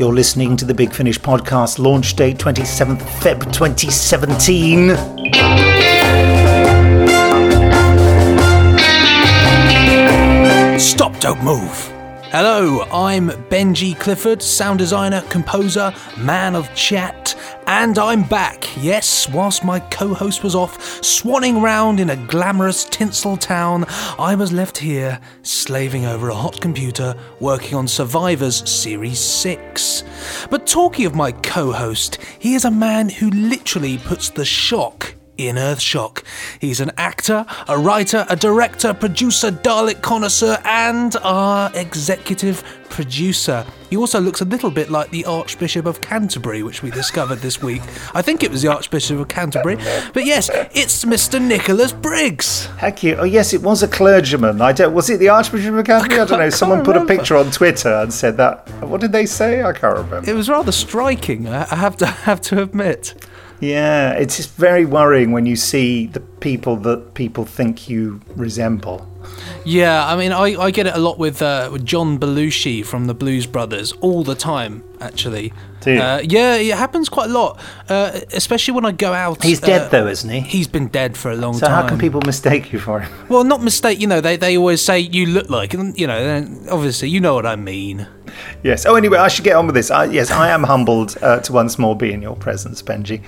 [0.00, 4.96] You're listening to the Big Finish podcast, launch date 27th Feb 2017.
[10.78, 11.99] Stop, don't move.
[12.32, 17.34] Hello, I'm Benji Clifford, sound designer, composer, man of chat,
[17.66, 18.68] and I'm back.
[18.76, 23.84] Yes, whilst my co host was off swanning round in a glamorous tinsel town,
[24.16, 30.04] I was left here slaving over a hot computer working on Survivors Series 6.
[30.50, 35.16] But talking of my co host, he is a man who literally puts the shock
[35.48, 36.22] in Earthshock.
[36.60, 43.64] He's an actor, a writer, a director, producer, Dalek connoisseur, and our executive producer.
[43.88, 47.62] He also looks a little bit like the Archbishop of Canterbury, which we discovered this
[47.62, 47.82] week.
[48.14, 49.76] I think it was the Archbishop of Canterbury.
[50.12, 51.40] But yes, it's Mr.
[51.40, 52.66] Nicholas Briggs.
[52.76, 53.16] Heck you.
[53.16, 54.60] Oh, yes, it was a clergyman.
[54.60, 54.92] I don't.
[54.92, 56.20] Was it the Archbishop of Canterbury?
[56.20, 56.50] I, don't know.
[56.50, 58.68] Someone put a picture on Twitter and said that.
[58.82, 59.62] What did they say?
[59.62, 60.30] I can't remember.
[60.30, 63.14] It was rather striking, I have to have to admit.
[63.60, 69.06] Yeah, it's just very worrying when you see the people that people think you resemble.
[69.64, 73.06] Yeah, I mean, I, I get it a lot with, uh, with John Belushi from
[73.06, 75.52] the Blues Brothers all the time, actually.
[75.86, 79.42] Uh, yeah, it happens quite a lot, uh, especially when I go out.
[79.42, 80.40] He's uh, dead though, isn't he?
[80.40, 81.68] He's been dead for a long So time.
[81.70, 83.10] So, how can people mistake you for him?
[83.28, 83.98] Well, not mistake.
[83.98, 87.34] You know, they, they always say you look like, and you know, obviously you know
[87.34, 88.06] what I mean.
[88.62, 88.84] Yes.
[88.84, 89.90] Oh, anyway, I should get on with this.
[89.90, 93.22] I, yes, I am humbled uh, to once more be in your presence, Benji.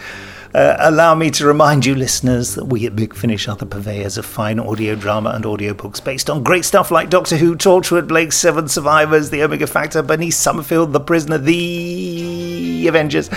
[0.54, 4.18] Uh, allow me to remind you, listeners, that we at Big Finish are the purveyors
[4.18, 8.32] of fine audio drama and audiobooks based on great stuff like Doctor Who, Torchwood, Blake,
[8.32, 13.30] Seven Survivors, The Omega Factor, Bernice Summerfield, The Prisoner, The Avengers.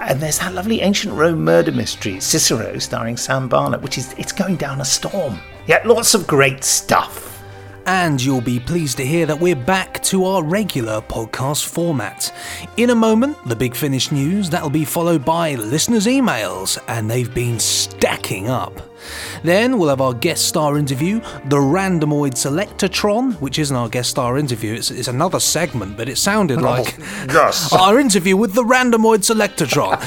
[0.00, 4.32] And there's that lovely ancient Rome murder mystery, Cicero, starring Sam Barnett, which is it's
[4.32, 5.40] going down a storm.
[5.66, 7.27] Yeah, lots of great stuff.
[7.90, 12.30] And you'll be pleased to hear that we're back to our regular podcast format.
[12.76, 17.32] In a moment, the Big Finish news, that'll be followed by listeners' emails, and they've
[17.32, 18.78] been stacking up.
[19.42, 24.36] Then we'll have our guest star interview, the Randomoid Selectatron, which isn't our guest star
[24.36, 26.98] interview, it's, it's another segment, but it sounded like
[27.28, 27.72] Yes.
[27.78, 29.98] our interview with the Randomoid Selectatron.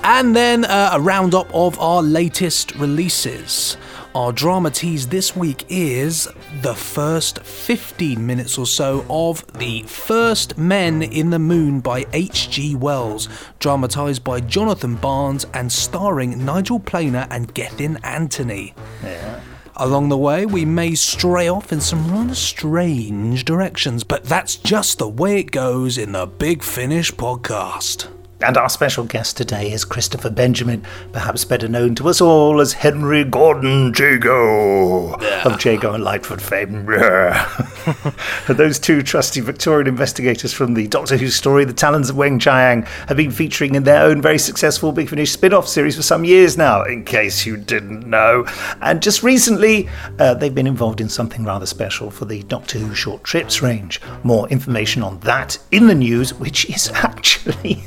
[0.04, 3.78] and then uh, a roundup of our latest releases.
[4.12, 6.26] Our drama tease this week is
[6.62, 12.74] the first 15 minutes or so of The First Men in the Moon by H.G.
[12.74, 13.28] Wells,
[13.60, 18.74] dramatised by Jonathan Barnes and starring Nigel Planer and Gethin Anthony.
[19.04, 19.42] Yeah.
[19.76, 24.98] Along the way, we may stray off in some rather strange directions, but that's just
[24.98, 28.08] the way it goes in the Big Finish podcast.
[28.42, 32.72] And our special guest today is Christopher Benjamin, perhaps better known to us all as
[32.72, 35.12] Henry Gordon Jago
[35.44, 36.86] of Jago and Litefoot fame.
[38.48, 42.82] Those two trusty Victorian investigators from the Doctor Who story, The Talons of Weng Chiang,
[43.08, 46.24] have been featuring in their own very successful Big Finish spin off series for some
[46.24, 48.46] years now, in case you didn't know.
[48.80, 52.94] And just recently, uh, they've been involved in something rather special for the Doctor Who
[52.94, 54.00] short trips range.
[54.22, 57.82] More information on that in the news, which is actually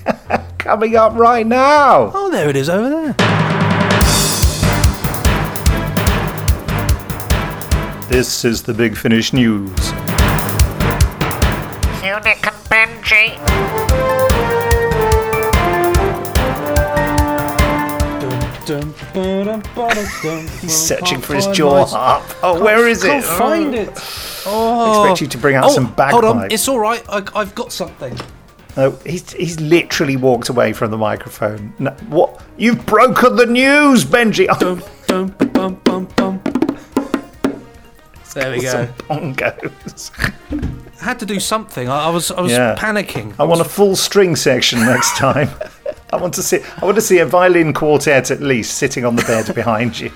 [0.58, 2.12] coming up right now.
[2.14, 3.14] Oh, there it is over there.
[8.10, 9.72] This is the Big Finish News.
[12.04, 14.44] Unic and Benji.
[20.62, 22.24] He's searching for his jaw harp.
[22.42, 23.08] Oh, where is it?
[23.08, 23.80] Can't find Oh.
[23.82, 23.90] it.
[23.90, 25.02] I Oh.
[25.04, 27.04] expect you to bring out Oh, some hold on, it's all right.
[27.10, 28.18] I, I've got something.
[28.76, 31.74] No, he's, he's literally walked away from the microphone.
[31.80, 32.42] No, what?
[32.58, 34.48] You've broken the news, Benji.
[34.50, 34.58] Oh,
[35.08, 36.42] Dum, dum, bum, bum, bum.
[38.34, 38.70] There we go.
[38.72, 38.88] some
[39.34, 40.12] bongos.
[41.02, 41.88] I had to do something.
[41.88, 42.76] I, I was I was Yeah.
[42.76, 43.36] panicking.
[43.38, 45.50] I want a full string section next time.
[46.12, 46.60] I want to see.
[46.82, 50.12] I want to see a violin quartet at least sitting on the bed behind you.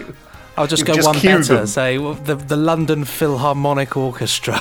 [0.57, 1.57] I'll just you've go just one better.
[1.57, 1.67] them.
[1.67, 4.59] Say well, the the London Philharmonic Orchestra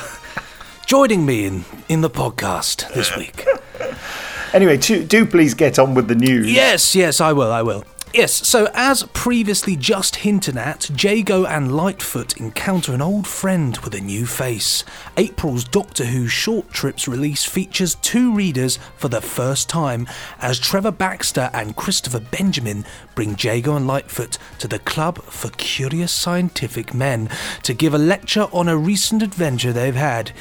[0.85, 3.47] joining me in in the podcast this week.
[4.53, 6.51] Anyway, do, do please get on with the news.
[6.51, 7.85] Yes, yes, I will, I will.
[8.15, 13.95] Yes, so as previously just hinted at, Jago and Litefoot encounter an old friend with
[13.95, 14.85] a new face.
[15.19, 20.09] April's Doctor Who Short Trips release features two readers for the first time,
[20.39, 26.13] as Trevor Baxter and Christopher Benjamin bring Jago and Litefoot to the Club for Curious
[26.13, 27.29] Scientific Men
[27.65, 30.33] to give a lecture on a recent adventure they've had.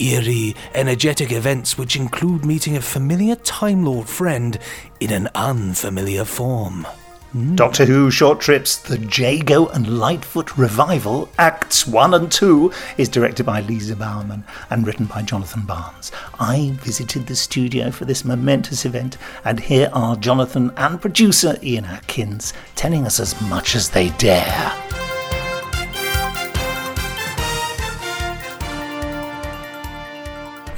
[0.00, 4.58] Eerie, energetic events which include meeting a familiar Time Lord friend
[5.00, 6.86] in an unfamiliar form.
[7.32, 7.56] Hmm.
[7.56, 13.44] Doctor Who short trips The Jago and Litefoot Revival, Acts 1 and 2, is directed
[13.44, 16.10] by Lisa Bowerman and written by Jonathan Barnes.
[16.40, 21.84] I visited the studio for this momentous event, and here are Jonathan and producer Ian
[21.84, 24.72] Atkins telling us as much as they dare.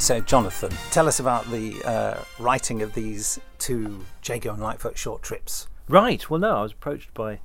[0.01, 5.23] So, Jonathan, tell us about the uh, writing of these two Jago and Litefoot short
[5.23, 5.69] trips.
[5.89, 6.29] Right.
[6.31, 7.41] Well, no, I was approached by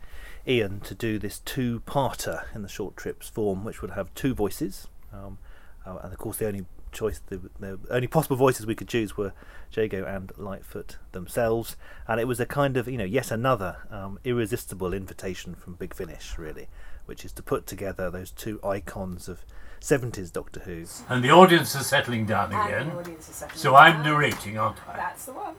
[0.47, 4.87] Ian to do this two-parter in the short trips form, which would have two voices,
[5.11, 5.37] um,
[5.85, 9.17] uh, and of course, the only choice, the, the only possible voices we could choose
[9.17, 9.33] were
[9.73, 11.75] Jago and Litefoot themselves,
[12.07, 15.93] and it was a kind of, you know, yet another um, irresistible invitation from Big
[15.93, 16.69] Finish, really,
[17.05, 19.43] which is to put together those two icons of
[19.85, 20.83] 70s Doctor Who.
[21.09, 22.89] And the audience is settling down And again.
[22.89, 24.97] the audience is settling So I'm narrating, aren't I?
[24.97, 25.53] That's the one.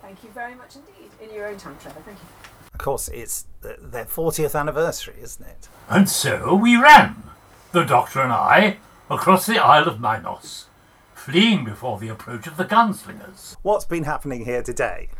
[0.00, 1.10] Thank you very much indeed.
[1.22, 2.00] In your own time, Trevor.
[2.00, 2.24] Thank you.
[2.72, 5.68] Of course, it's their 40th anniversary, isn't it?
[5.90, 7.22] And so we ran,
[7.72, 8.78] the Doctor and I,
[9.10, 10.66] across the Isle of Minos,
[11.14, 13.56] fleeing before the approach of the gunslingers.
[13.60, 15.10] What's been happening here today?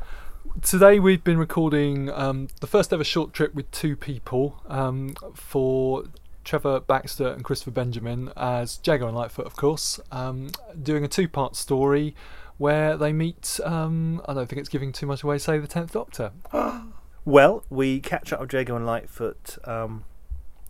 [0.62, 6.04] Today we've been recording um, the first ever short trip with two people um, for
[6.46, 10.50] Trevor Baxter and Christopher Benjamin as Jago and Litefoot, of course, um,
[10.80, 12.14] doing a two-part story
[12.56, 13.58] where they meet.
[13.64, 15.38] Um, I don't think it's giving too much away.
[15.38, 16.32] Say the Tenth Doctor.
[17.28, 20.04] Well, we catch up with Jago and Litefoot um,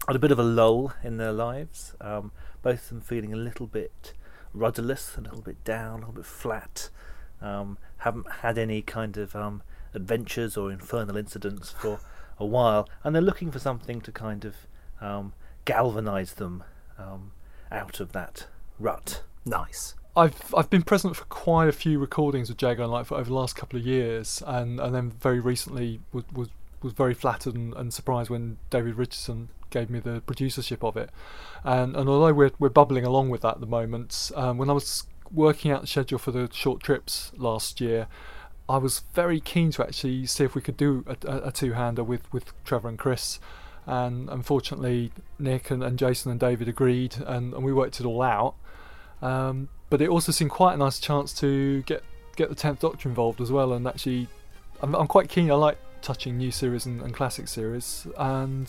[0.09, 1.95] at a bit of a lull in their lives.
[2.01, 2.33] Um,
[2.63, 4.15] both of them feeling a little bit
[4.55, 6.89] rudderless, a little bit down, a little bit flat.
[7.43, 9.63] Um, haven't had any kind of um,
[9.93, 12.01] adventures or infernal incidents for
[12.39, 14.55] a while, and they're looking for something to kind of
[15.03, 15.35] um,
[15.67, 16.65] galvanise them
[16.99, 17.33] um,
[17.71, 18.47] out of that
[18.79, 19.23] rut.
[19.45, 19.95] Nice.
[20.17, 23.35] I've I've been present for quite a few recordings with Jago and Litefoot over the
[23.35, 26.49] last couple of years, and, and then very recently was was,
[26.83, 31.11] was very flattered and, and surprised when David Richardson gave me the producership of it.
[31.65, 34.73] And and although we're we're bubbling along with that at the moment, um, when I
[34.73, 38.07] was working out the schedule for the short trips last year,
[38.69, 42.03] I was very keen to actually see if we could do a, a, a two-hander
[42.03, 43.39] with, with Trevor and Chris.
[43.87, 48.23] And unfortunately, Nick and, and Jason and David agreed, and, and we worked it all
[48.23, 48.55] out.
[49.23, 52.03] Um, but it also seemed quite a nice chance to get
[52.35, 53.73] get the Tenth Doctor involved as well.
[53.73, 54.29] And actually,
[54.83, 55.51] I'm, I'm quite keen.
[55.51, 58.07] I like touching new series and, and classic series.
[58.19, 58.69] And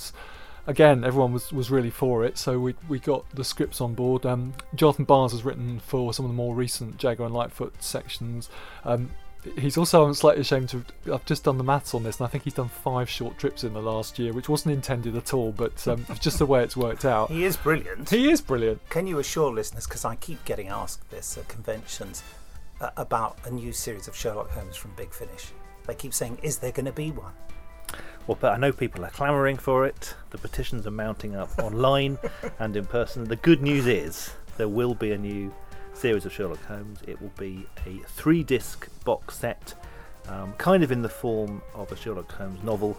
[0.68, 2.38] again, everyone was, was really for it.
[2.38, 4.25] So we we got the scripts on board.
[4.25, 8.50] Um, Jonathan Barnes has written for some of the more recent Jago and Litefoot sections.
[8.86, 9.12] Um,
[9.58, 10.84] he's also I'm slightly ashamed to.
[11.12, 13.64] I've just done the maths on this, and I think he's done five short trips
[13.64, 15.52] in the last year, which wasn't intended at all.
[15.52, 17.30] But um, it's just the way it's worked out.
[17.30, 18.10] He is brilliant.
[18.10, 18.88] He is brilliant.
[18.90, 22.24] Can you assure listeners, because I keep getting asked this at conventions,
[22.82, 25.52] uh, about a new series of Sherlock Holmes from Big Finish?
[25.86, 27.34] They keep saying, is there going to be one?
[28.28, 30.14] Well, but I know people are clamouring for it.
[30.32, 32.18] The petitions are mounting up online
[32.60, 33.24] and in person.
[33.24, 35.54] The good news is there will be a new
[35.98, 37.00] series of Sherlock Holmes.
[37.08, 39.74] It will be a three disc box set,
[40.28, 42.98] um, kind of in the form of a Sherlock Holmes novel.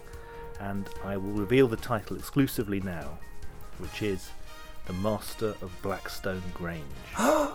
[0.61, 3.19] And I will reveal the title exclusively now,
[3.79, 4.31] which is
[4.87, 6.85] The Master of Blackstone Grange.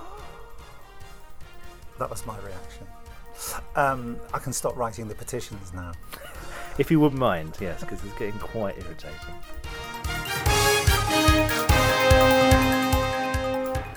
[2.00, 2.88] That was my reaction.
[3.76, 5.92] Um, I can stop writing the petitions now.
[6.80, 9.36] If you wouldn't mind, yes, because it's getting quite irritating.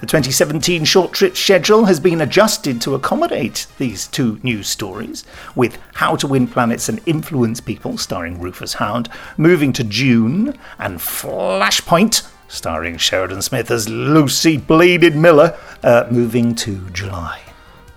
[0.06, 5.25] The 2017 short trip schedule has been adjusted to accommodate these two new stories,
[5.56, 11.00] with How to Win Planets and Influence People, starring Rufus Hound, moving to June, and
[11.00, 17.40] Flashpoint, starring Sheridan Smith as Lucie Bleeded Miller, uh, moving to July.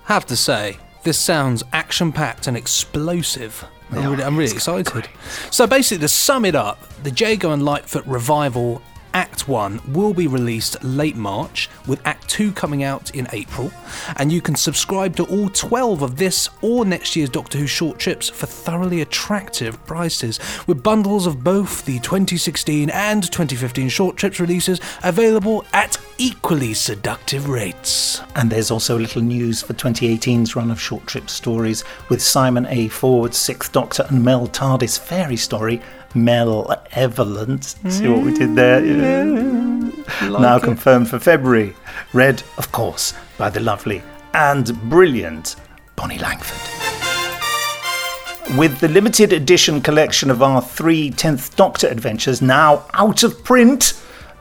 [0.05, 3.63] Have to say, this sounds action packed and explosive.
[3.91, 5.07] I'm really, I'm really excited.
[5.51, 8.81] So, basically, to sum it up, the Jago and Litefoot revival
[9.13, 13.71] Act 1 will be released late March, with Act 2 coming out in April.
[14.17, 17.99] And you can subscribe to all 12 of this or next year's Doctor Who short
[17.99, 24.39] trips for thoroughly attractive prices, with bundles of both the 2016 and 2015 short trips
[24.39, 28.21] releases available at equally seductive rates.
[28.35, 32.89] And there's also little news for 2018's run of short trip stories with Simon A.
[32.89, 35.81] Forward's Sixth Doctor and Mel Tardis fairy story,
[36.15, 37.75] Malevolent.
[37.89, 38.81] See what we did there?
[38.81, 40.29] Mm, yeah.
[40.29, 40.63] now it.
[40.63, 41.75] confirmed for February.
[42.13, 44.01] Read, of course, by the lovely
[44.33, 45.55] and brilliant
[45.95, 46.57] Bonnie Langford.
[48.57, 53.93] With the limited edition collection of our three 10th Doctor adventures now out of print,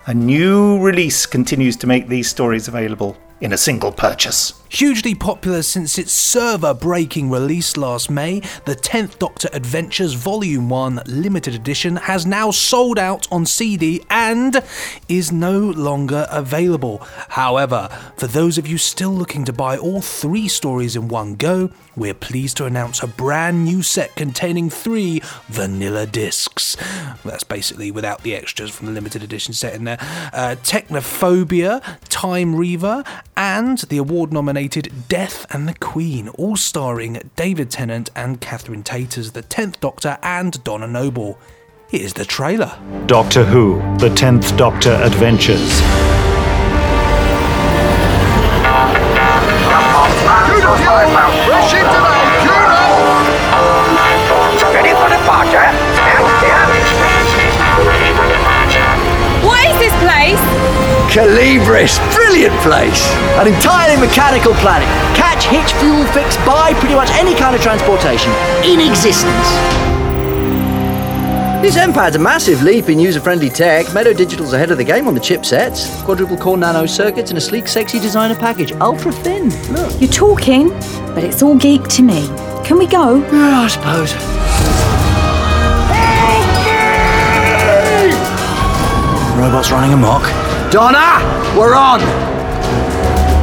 [0.06, 4.54] a new release continues to make these stories available in a single purchase.
[4.70, 11.00] Hugely popular since its server breaking release last May, the 10th Doctor Adventures Volume 1
[11.06, 14.62] Limited Edition has now sold out on CD and
[15.08, 16.98] is no longer available.
[17.30, 21.70] However, for those of you still looking to buy all three stories in one go,
[21.96, 26.76] we're pleased to announce a brand new set containing three vanilla discs.
[27.25, 29.98] That's basically without the extras from the limited edition set in there.
[30.32, 33.02] Uh, Technophobia, Time Reaver,
[33.34, 39.16] and the award nominated Death and the Queen, all starring David Tennant and Catherine Tate
[39.16, 41.38] as the 10th Doctor and Donna Noble.
[41.88, 42.76] Here's the trailer.
[43.06, 45.80] Doctor Who, The Tenth Doctor Adventures.
[54.74, 55.70] Ready for departure?
[59.46, 60.40] What is this place?
[61.14, 61.98] Calibris,
[62.38, 63.07] brilliant place.
[63.38, 64.87] An entirely mechanical planet.
[65.16, 68.30] Catch, hitch, fuel, fix, buy pretty much any kind of transportation
[68.64, 69.49] in existence.
[71.61, 73.92] This M-Pad's a massive leap in user-friendly tech.
[73.92, 75.88] Meadow Digital's ahead of the game on the chipsets.
[76.04, 78.71] Quadruple core nano circuits and a sleek, sexy designer package.
[78.73, 79.49] Ultra thin.
[79.73, 80.00] Look.
[80.00, 80.68] You're talking,
[81.14, 82.28] but it's all geek to me.
[82.64, 83.16] Can we go?
[83.33, 84.14] Yeah, I suppose.
[89.37, 90.23] Robots running amok.
[90.71, 91.98] Donna, we're on.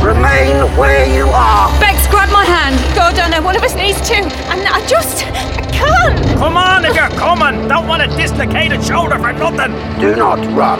[0.01, 1.67] Remain where you are.
[1.81, 2.79] Bex, grab my hand.
[2.95, 3.41] Go, Donna.
[3.43, 4.15] One of us needs to.
[4.15, 5.25] And I just.
[5.27, 6.39] I can't.
[6.39, 7.67] Come on if you're coming.
[7.67, 9.73] Don't want a dislocated shoulder for nothing.
[9.99, 10.79] Do not run.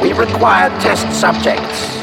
[0.00, 1.96] We require test subjects.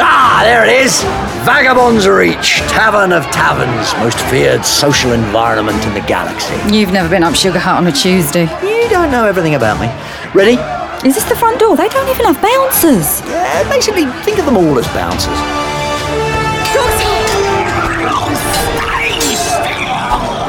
[0.00, 1.02] Ah, there it is.
[1.44, 6.54] Vagabond's Reach, Tavern of Taverns, most feared social environment in the galaxy.
[6.74, 8.44] You've never been up Sugar Hut on a Tuesday.
[8.62, 9.88] You don't know everything about me.
[10.32, 10.56] Ready?
[11.04, 11.74] Is this the front door?
[11.76, 13.26] They don't even have bouncers.
[13.26, 15.34] Yeah, basically, think of them all as bouncers.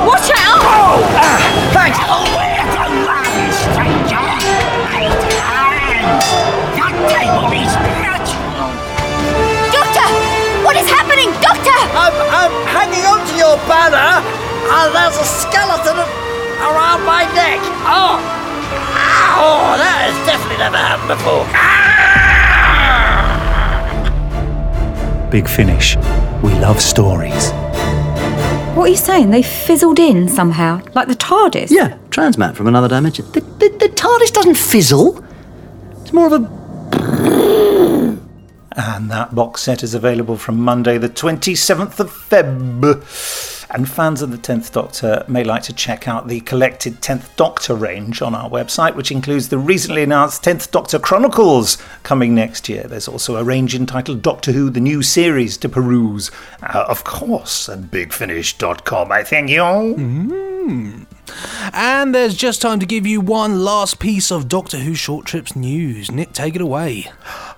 [0.05, 0.61] Watch out!
[0.61, 1.41] Oh, ah,
[1.73, 1.97] thanks.
[9.73, 10.07] Doctor!
[10.61, 11.33] What is happening?
[11.41, 11.79] Doctor!
[11.97, 15.97] I'm, I'm hanging on to your banner, and there's a skeleton
[16.61, 17.57] around my neck.
[17.89, 18.42] Oh,
[19.37, 21.45] oh, that has definitely never happened before.
[25.31, 25.97] Big Finish.
[26.43, 27.51] We love stories.
[28.75, 29.29] What are you saying?
[29.29, 31.69] They fizzled in somehow, like the TARDIS?
[31.69, 33.25] Yeah, transmat from another dimension.
[33.31, 35.23] The, the, the TARDIS doesn't fizzle.
[36.01, 36.62] It's more of a.
[38.75, 43.67] And that box set is available from Monday, the 27th of Feb.
[43.69, 47.73] And fans of the 10th Doctor may like to check out the collected 10th Doctor
[47.75, 52.83] range on our website, which includes the recently announced 10th Doctor Chronicles coming next year.
[52.83, 56.29] There's also a range entitled Doctor Who, the new series to peruse.
[56.61, 59.11] Uh, of course, at bigfinish.com.
[59.11, 59.61] I thank you.
[59.61, 61.05] Mm.
[61.73, 65.55] And there's just time to give you one last piece of Doctor Who Short Trips
[65.55, 66.11] news.
[66.11, 67.07] Nick, take it away.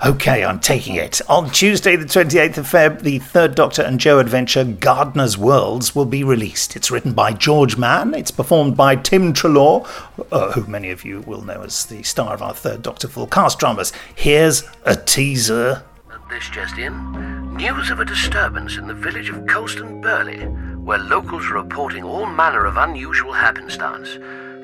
[0.06, 1.22] Okay, I'm taking it.
[1.28, 6.06] On Tuesday, the 28th of Feb, the third Doctor and Jo adventure, Gardener's Worlds, will
[6.06, 6.76] be released.
[6.76, 8.14] It's written by George Mann.
[8.14, 9.88] It's performed by Tim Treloar,
[10.32, 13.28] uh, who many of you will know as the star of our third Doctor full
[13.28, 13.92] cast dramas.
[14.14, 15.84] Here's a teaser.
[16.30, 17.56] This just in.
[17.56, 20.40] News of a disturbance in the village of Colston Burley,
[20.86, 24.08] where locals are reporting all manner of unusual happenstance,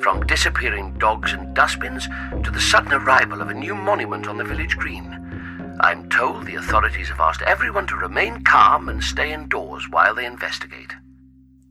[0.04, 2.08] from disappearing dogs and dustbins
[2.44, 5.78] to the sudden arrival of a new monument on the village green.
[5.82, 10.28] I'm told the authorities have asked everyone to remain calm and stay indoors while they
[10.28, 10.94] investigate.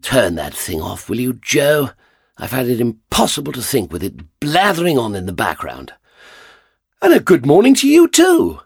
[0.02, 1.90] Turn that thing off, will you, Jo?
[2.36, 5.92] I find it impossible to think with it blathering on in the background.
[7.00, 8.60] And a good morning to you, too.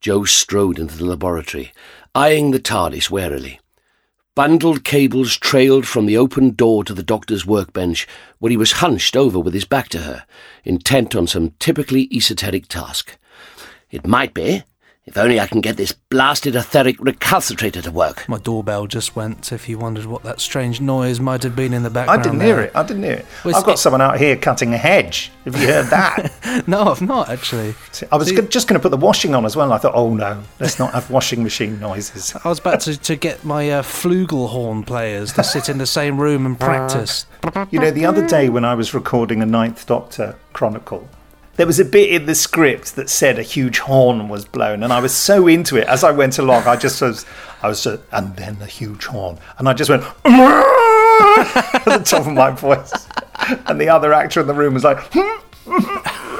[0.00, 1.72] Jo strode into the laboratory,
[2.16, 3.60] eyeing the TARDIS warily.
[4.36, 8.04] Bundled cables trailed from the open door to the doctor's workbench,
[8.40, 10.26] where he was hunched over with his back to her,
[10.64, 13.16] intent on some typically esoteric task.
[13.92, 14.64] It might be,
[15.06, 18.26] if only I can get this blasted etheric recalcitrator to work.
[18.26, 21.82] My doorbell just went, if you wondered what that strange noise might have been in
[21.82, 22.20] the background.
[22.20, 22.46] I didn't there.
[22.56, 22.72] hear it.
[22.74, 23.26] I didn't hear it.
[23.44, 25.30] Was I've got it- someone out here cutting a hedge.
[25.44, 26.64] Have you heard that?
[26.66, 27.74] no, I've not actually.
[28.10, 29.66] I was go- just going to put the washing on as well.
[29.66, 32.34] and I thought, oh no, let's not have washing machine noises.
[32.42, 36.18] I was about to, to get my uh, flugelhorn players to sit in the same
[36.18, 37.26] room and practice.
[37.70, 41.06] You know, the other day when I was recording a Ninth Doctor Chronicle,
[41.56, 44.92] there was a bit in the script that said a huge horn was blown, and
[44.92, 46.64] I was so into it as I went along.
[46.64, 47.24] I just was,
[47.62, 52.26] I was, uh, and then a huge horn, and I just went at the top
[52.26, 52.92] of my voice,
[53.66, 55.14] and the other actor in the room was like.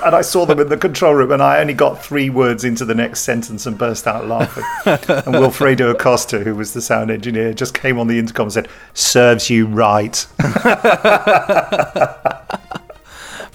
[0.05, 2.85] and I saw them in the control room, and I only got three words into
[2.85, 4.65] the next sentence and burst out laughing.
[4.85, 8.69] and Wilfredo Acosta, who was the sound engineer, just came on the intercom and said,
[8.93, 10.27] "Serves you right."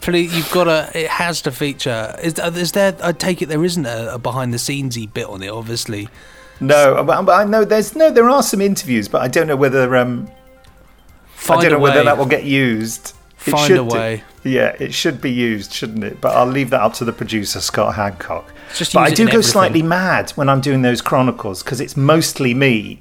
[0.09, 0.89] Please, you've got to.
[0.97, 2.15] It has to feature.
[2.21, 2.95] Is, uh, is there?
[3.03, 5.49] I take it there isn't a, a behind the scenesy bit on it.
[5.49, 6.07] Obviously,
[6.59, 8.11] No, but but I know there's no.
[8.11, 10.29] There are some interviews, but I don't know whether um,
[11.33, 12.05] Find I don't a know whether way.
[12.05, 13.13] that will get used.
[13.45, 14.23] It Find should a way.
[14.43, 16.19] Yeah, it should be used, shouldn't it?
[16.19, 18.45] But I'll leave that up to the producer, Scott Handcock.
[18.93, 19.41] But I do go everything.
[19.43, 22.99] slightly mad when I'm doing those chronicles because it's mostly me.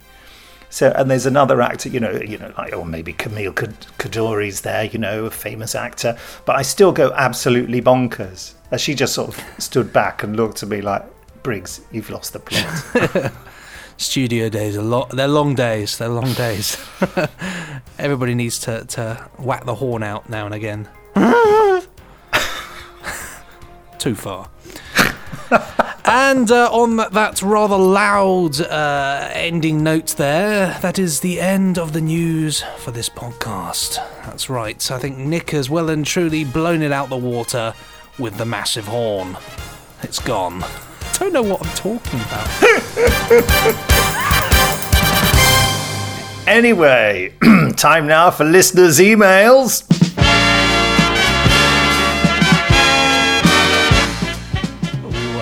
[0.70, 4.60] So, and there's another actor, you know, you know, like, or maybe Camille Kad- Coduri's
[4.60, 6.18] there, you know, a famous actor.
[6.44, 8.52] But I still go absolutely bonkers.
[8.70, 11.02] As she just sort of stood back and looked at me like,
[11.42, 13.32] Briggs, you've lost the plot.
[13.96, 15.96] studio days are lo- They're long days.
[15.98, 16.76] They're long days.
[17.98, 20.88] Everybody needs to to whack the horn out now and again.
[23.98, 24.48] Too far.
[26.08, 31.92] And uh, on that rather loud uh, ending note there, that is the end of
[31.92, 33.96] the news for this podcast.
[34.24, 34.90] That's right.
[34.90, 37.74] I think Nick has well and truly blown it out the water
[38.18, 39.36] with the massive horn.
[40.02, 40.62] It's gone.
[40.62, 40.70] I
[41.18, 42.48] Don't know what I'm talking about.
[46.48, 47.34] Anyway,
[47.76, 49.84] time now for listeners' emails.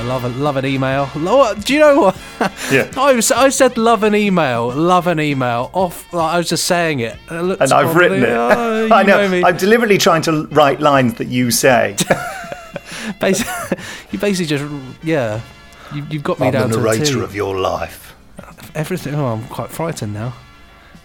[0.06, 1.10] Love a, love an email.
[1.14, 2.16] Do you know what?
[2.70, 2.90] Yeah.
[2.96, 5.70] I, was, I said love an email, love an email.
[5.72, 8.28] Off, like, I was just saying it, and, it And I've written it.
[8.28, 9.46] Oh, I you know.
[9.46, 11.96] I'm deliberately trying to write lines that you say.
[13.20, 13.78] Basically,
[14.10, 14.64] you basically just
[15.02, 15.40] yeah.
[15.94, 18.14] You, you've got me I'm down the to narrator of your life.
[18.74, 19.14] everything.
[19.14, 20.34] Oh, I'm quite frightened now.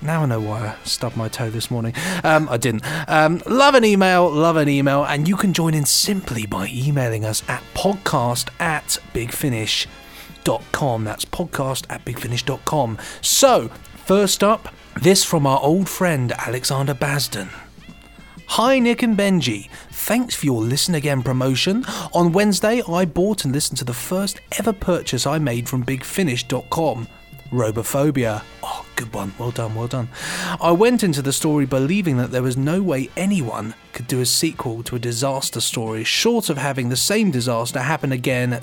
[0.02, 1.94] Now I know why I stubbed my toe this morning.
[2.24, 2.84] Um, I didn't.
[3.08, 7.24] Um, love an email, love an email, and you can join in simply by emailing
[7.24, 11.04] us at podcast at bigfinish.com.
[11.04, 12.98] That's podcast at bigfinish.com.
[13.22, 13.70] So,
[14.06, 17.50] first up, this from our old friend Alexander Basden.
[18.48, 19.70] Hi, Nick and Benji.
[19.92, 21.86] Thanks for your Listen Again promotion.
[22.12, 27.08] On Wednesday, I bought and listened to the first ever purchase I made from BigFinish.com.
[27.52, 28.44] Robophobia.
[28.64, 29.34] Oh, good one.
[29.40, 30.10] Well done, well done.
[30.62, 34.26] I went into the story believing that there was no way anyone could do a
[34.26, 38.62] sequel to a disaster story short of having the same disaster happen again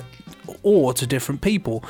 [0.63, 1.83] or to different people.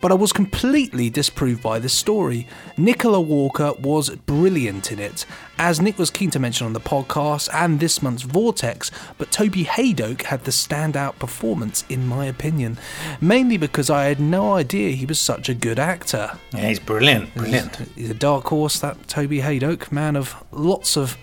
[0.00, 2.46] But I was completely disproved by this story.
[2.76, 5.26] Nicola Walker was brilliant in it,
[5.58, 9.64] as Nick was keen to mention on the podcast and this month's Vortex, but Toby
[9.64, 12.78] Hadoke had the standout performance, in my opinion,
[13.20, 16.32] mainly because I had no idea he was such a good actor.
[16.52, 17.34] Yeah, he's brilliant.
[17.34, 17.76] Brilliant.
[17.94, 21.16] He's a dark horse, that Toby Hadoke, man of lots of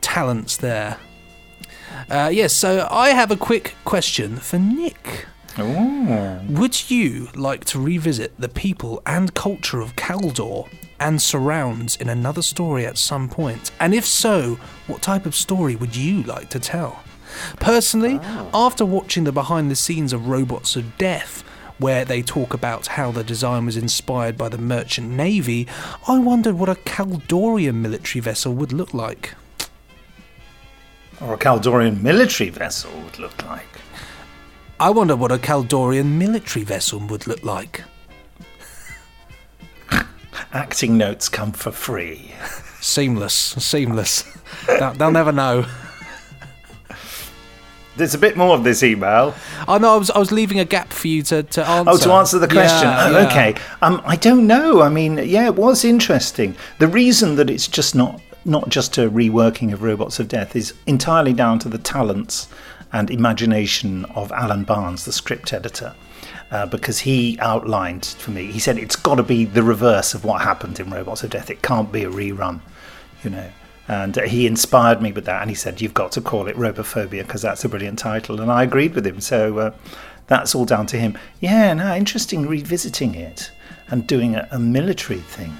[0.00, 0.98] talents there.
[2.08, 5.26] Uh, yes, so I have a quick question for Nick.
[5.58, 12.42] Would you like to revisit the people and culture of Kaldor and surrounds in another
[12.42, 13.70] story at some point?
[13.80, 17.02] And if so, what type of story would you like to tell?
[17.58, 18.50] Personally, oh.
[18.52, 21.42] after watching the behind the scenes of Robots of Death,
[21.78, 25.66] where they talk about how the design was inspired by the merchant navy,
[26.06, 29.34] I wondered what a Kaldorian military vessel would look like.
[31.20, 33.69] Or a Kaldorian military vessel would look like.
[34.80, 37.84] I wonder what a Kaldorian military vessel would look like.
[40.54, 42.32] Acting notes come for free.
[42.80, 44.24] Seamless, seamless.
[44.66, 45.66] they'll, never know.
[47.98, 49.34] There's a bit more of this email.
[49.68, 51.90] I know I was, I was leaving a gap for you to, to answer.
[51.90, 52.88] Oh, to answer the question.
[52.88, 53.26] Yeah, oh, yeah.
[53.26, 53.54] Okay.
[53.82, 54.80] Um, I don't know.
[54.80, 56.56] I mean, yeah, it was interesting.
[56.78, 60.72] The reason that it's just not not just a reworking of Robots of Death is
[60.86, 62.48] entirely down to the talents
[62.92, 65.94] and imagination of Alan Barnes, the script editor.
[66.50, 70.24] Uh, because he outlined for me, he said it's got to be the reverse of
[70.24, 71.48] what happened in Robots of Death.
[71.48, 72.60] It can't be a rerun,
[73.22, 73.50] you know.
[73.86, 77.22] And he inspired me with that, and he said, You've got to call it Robophobia
[77.26, 78.40] because that's a brilliant title.
[78.40, 79.20] And I agreed with him.
[79.20, 79.74] So uh,
[80.26, 81.18] that's all down to him.
[81.40, 83.50] Yeah, no, interesting revisiting it
[83.88, 85.56] and doing a, a military thing.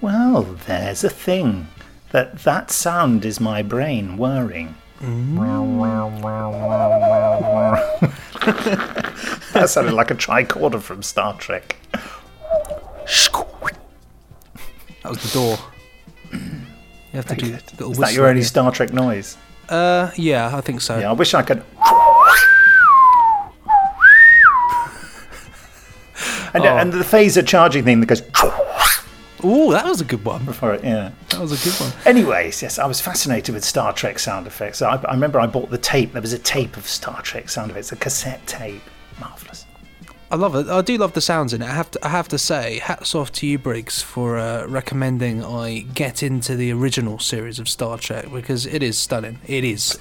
[0.00, 1.66] Well, there's a thing.
[2.10, 4.76] That that sound is my brain whirring.
[9.52, 11.76] that sounded like a tricorder from Star Trek.
[15.02, 15.58] That was the door.
[16.32, 16.40] You
[17.12, 19.36] have to do little Is that your only Star Trek noise?
[19.68, 20.98] Uh, yeah, I think so.
[20.98, 21.62] Yeah, I wish I could.
[26.54, 26.76] And, Oh.
[26.78, 28.22] and the phaser charging thing that goes
[29.44, 30.44] Ooh, that was a good one.
[30.44, 31.12] before it, yeah.
[31.30, 31.92] That was a good one.
[32.06, 34.80] Anyways, yes, I was fascinated with Star Trek sound effects.
[34.80, 36.12] I, I remember I bought the tape.
[36.12, 38.82] There was a tape of Star Trek sound effects, a cassette tape.
[39.20, 39.66] Marvelous.
[40.30, 40.66] I love it.
[40.68, 41.66] I do love the sounds in it.
[41.66, 42.04] I have to.
[42.04, 46.56] I have to say, hats off to you, Briggs, for uh, recommending I get into
[46.56, 49.38] the original series of Star Trek because it is stunning.
[49.46, 49.96] It is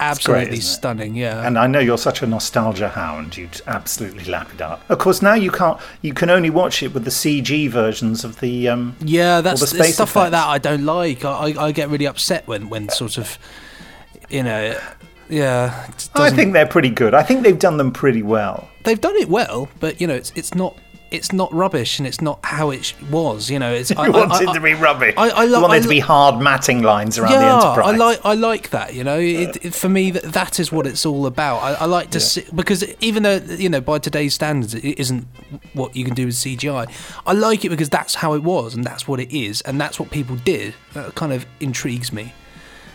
[0.00, 0.62] absolutely it?
[0.62, 1.14] stunning.
[1.14, 1.46] Yeah.
[1.46, 3.36] And I know you're such a nostalgia hound.
[3.36, 4.88] You'd absolutely lap it up.
[4.90, 5.80] Of course, now you can't.
[6.02, 8.68] You can only watch it with the CG versions of the.
[8.68, 10.46] Um, Yeah, that's the stuff like that.
[10.46, 11.24] I don't like.
[11.24, 13.38] I, I, I get really upset when when sort of,
[14.28, 14.78] you know,
[15.28, 15.88] yeah.
[16.14, 17.14] I think they're pretty good.
[17.14, 18.68] I think they've done them pretty well.
[18.84, 20.78] they've done it well, but you know, it's it's not.
[21.16, 23.50] It's not rubbish, and it's not how it was.
[23.50, 23.92] You know, it's.
[24.06, 25.14] You want it to be rubbish.
[25.16, 27.56] I, I, you lo- want I there to be hard matting lines around the yeah,
[27.56, 27.94] Enterprise.
[27.94, 28.94] I like I like that.
[28.94, 31.58] You know, it, it, for me that that is what it's all about.
[31.58, 35.26] I, I like to see because even though you know by today's standards it isn't
[35.72, 36.88] what you can do with CGI.
[37.26, 39.98] I like it because that's how it was and that's what it is and that's
[39.98, 40.74] what people did.
[40.92, 42.32] That kind of intrigues me.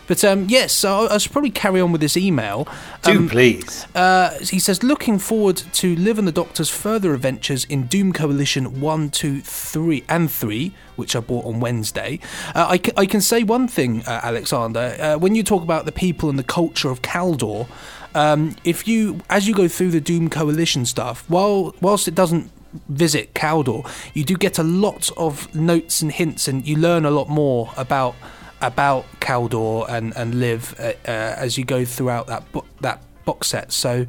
[0.06, 2.66] But um, yes, so I, I should probably carry on with this email.
[3.02, 3.86] Do Um, please.
[3.94, 8.80] uh, he says, looking forward to Liv and the Doctor's further adventures in Doom Coalition
[8.80, 12.18] 1, 2, 3, and 3, which I bought on Wednesday.
[12.54, 14.96] Uh, I, can say one thing, uh, Alexander.
[14.98, 17.68] Uh, when you talk about the people and the culture of Kaldor,
[18.14, 22.50] um, if you, as you go through the Doom Coalition stuff, while whilst it doesn't
[22.88, 27.10] visit Kaldor, you do get a lot of notes and hints, and you learn a
[27.10, 28.14] lot more about
[28.62, 33.48] about Kaldor and and Liv uh, uh, as you go throughout that bo- that box
[33.48, 33.72] set.
[33.72, 34.06] So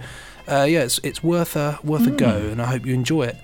[0.47, 3.37] uh, yeah, it's it's worth a worth a go, and I hope you enjoy it.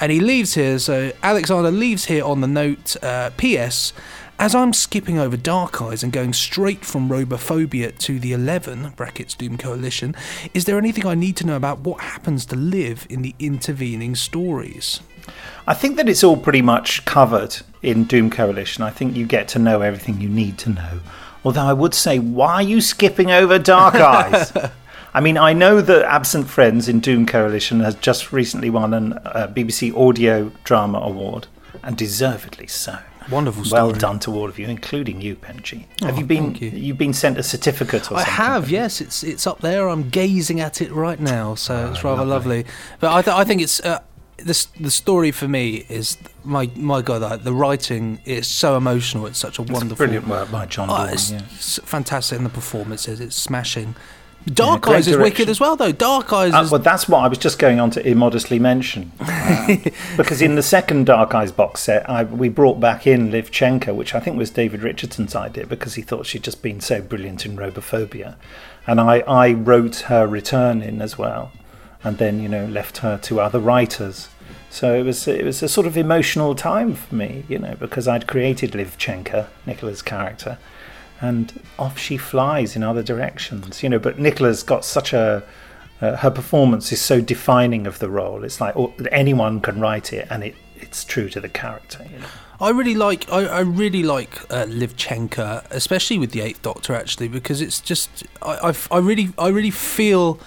[0.00, 0.78] And he leaves here.
[0.78, 2.96] So Alexander leaves here on the note.
[3.02, 3.92] Uh, P.S.
[4.38, 9.34] As I'm skipping over Dark Eyes and going straight from Robophobia to the 11 brackets
[9.34, 10.16] Doom Coalition,
[10.52, 14.16] is there anything I need to know about what happens to Liv in the intervening
[14.16, 15.00] stories?
[15.66, 18.82] I think that it's all pretty much covered in Doom Coalition.
[18.82, 21.00] I think you get to know everything you need to know.
[21.44, 24.52] Although I would say, why are you skipping over Dark Eyes?
[25.14, 29.12] I mean, I know that Absent Friends in Doom Coalition has just recently won an
[29.12, 31.46] uh, BBC Audio Drama Award,
[31.82, 32.98] and deservedly so.
[33.30, 35.84] Wonderful Well done to all of you, including you, Benji.
[36.02, 36.54] have Oh, you been?
[36.56, 36.70] you.
[36.70, 38.32] You've been sent a certificate or I something?
[38.32, 39.00] I have, yes.
[39.00, 39.88] It's it's up there.
[39.88, 42.64] I'm gazing at it right now, so Ah, it's rather lovely.
[42.98, 44.00] But I, th- I think it's uh,
[44.38, 44.66] this.
[44.66, 47.22] The story for me is my my God.
[47.22, 49.26] uh, The writing is so emotional.
[49.26, 51.42] It's such a wonderful, brilliant work by John Oh, Dorney, it's, yeah.
[51.54, 53.20] it's fantastic, in the performances.
[53.20, 53.94] It's smashing.
[54.52, 55.92] Dark great Eyes is wicked as well, though.
[55.92, 59.12] Dark Eyes Uh, is well, that's what I was just going on to immodestly mention.
[59.52, 59.76] Uh,
[60.16, 63.94] because in the second Dark Eyes box set, I, we brought back in Liv Chenka,
[63.94, 67.44] which I think was David Richardson's idea because he thought she'd just been so brilliant
[67.46, 68.34] in Robophobia.
[68.86, 71.52] And I, I wrote her return in as well,
[72.04, 74.28] and then, you know, left her to other writers.
[74.70, 78.08] So it was it was a sort of emotional time for me, you know, because
[78.08, 80.56] I'd created Liv Chenka, Nicola's character,
[81.20, 83.98] and off she flies in other directions, you know.
[83.98, 85.42] But Nicola's got such a
[86.00, 88.44] uh, her performance is so defining of the role.
[88.44, 92.06] It's like oh, anyone can write it, and it it's true to the character.
[92.10, 92.26] You know?
[92.60, 96.94] I really like I, I really like uh, Liv Chenka, especially with the Eighth Doctor,
[96.94, 100.40] actually, because it's just i've i really I really feel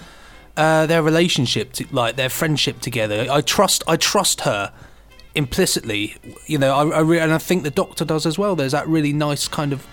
[0.56, 3.26] uh, their relationship, to, like their friendship together.
[3.30, 4.72] I trust I trust her
[5.34, 6.16] implicitly,
[6.46, 6.74] you know.
[6.74, 8.56] I, I re- and I think the Doctor does as well.
[8.56, 9.86] There's that really nice kind of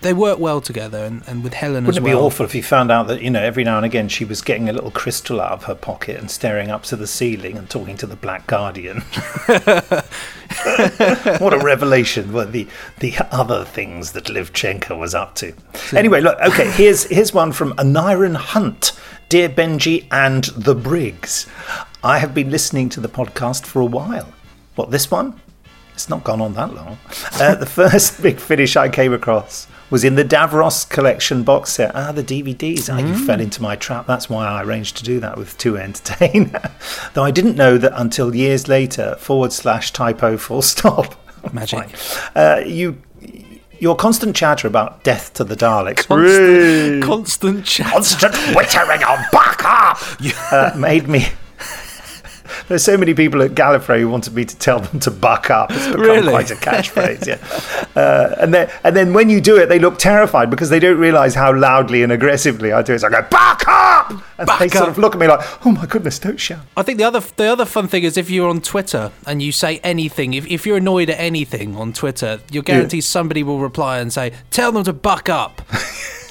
[0.00, 2.20] they work well together, and, and with Helen Wouldn't as it well.
[2.20, 4.40] be awful if you found out that you know every now and again she was
[4.40, 7.68] getting a little crystal out of her pocket and staring up to the ceiling and
[7.68, 9.00] talking to the Black Guardian?
[11.38, 12.32] what a revelation!
[12.32, 12.66] What the
[12.98, 15.52] the other things that Liv Chenka was up to.
[15.94, 16.38] Anyway, look.
[16.40, 18.92] Okay, here's here's one from Aniron Hunt,
[19.28, 21.46] dear Benji and the Briggs.
[22.02, 24.32] I have been listening to the podcast for a while.
[24.76, 25.38] What this one?
[25.92, 26.96] It's not gone on that long.
[27.34, 31.94] Uh, the first big finish I came across was in the Davros collection box set.
[31.94, 32.88] Ah, the DVDs.
[32.92, 34.06] Ah, you fell into my trap.
[34.06, 36.54] That's why I arranged to do that with Two Entertain.
[37.14, 41.14] Though I didn't know that until years later, forward slash typo full stop.
[41.52, 41.88] Magic.
[42.34, 43.02] Uh, you.
[43.78, 47.86] Your constant chatter about death to the Daleks Constant, constant chat.
[47.90, 49.98] constant wittering on back up
[50.52, 51.28] uh, made me.
[52.70, 55.72] There's so many people at Gallifrey who wanted me to tell them to buck up.
[55.72, 56.30] It's become Really?
[56.30, 58.00] quite a catchphrase, yeah.
[58.00, 60.96] Uh, and then, and then when you do it, they look terrified because they don't
[60.98, 63.00] realise how loudly and aggressively I do it.
[63.00, 65.72] So I go buck up, and Buck they sort of look at me like, "Oh
[65.72, 68.48] my goodness, don't shout." I think the other the other fun thing is if you're
[68.48, 72.62] on Twitter and you say anything, if, if you're annoyed at anything on Twitter, you're
[72.62, 75.60] guaranteed somebody will reply and say, "Tell them to buck up."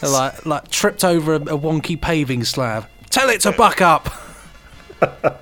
[0.01, 2.87] Like like tripped over a, a wonky paving slab.
[3.09, 4.09] Tell it to buck up.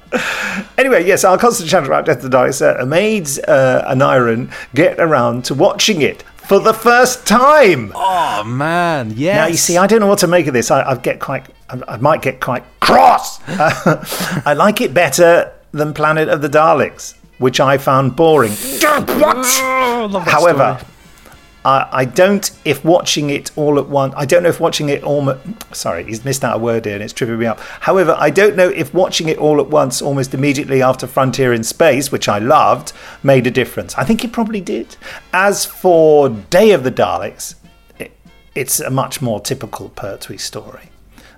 [0.78, 4.52] Anyway, yes, our constant chatter about Death to the Daleks uh, made uh, an iron
[4.76, 7.92] get around to watching it for the first time.
[7.96, 9.36] Oh man, yes.
[9.36, 10.70] Now you see, I don't know what to make of this.
[10.70, 13.40] I, I get quite, I, I might get quite cross.
[13.48, 18.54] I like it better than Planet of the Daleks, which I found boring.
[19.18, 19.46] What?
[20.28, 20.80] However,
[21.68, 22.50] I, don't.
[22.64, 25.38] If watching it all at once, I don't know if watching it all.
[25.74, 27.60] Sorry, he's missed out a word here, and it's tripping me up.
[27.60, 31.64] However, I don't know if watching it all at once, almost immediately after Frontier in
[31.64, 33.98] Space, which I loved, made a difference.
[33.98, 34.96] I think it probably did.
[35.34, 37.56] As for Day of the Daleks,
[38.00, 38.12] it,
[38.56, 40.90] it's a much more typical Pertwee story.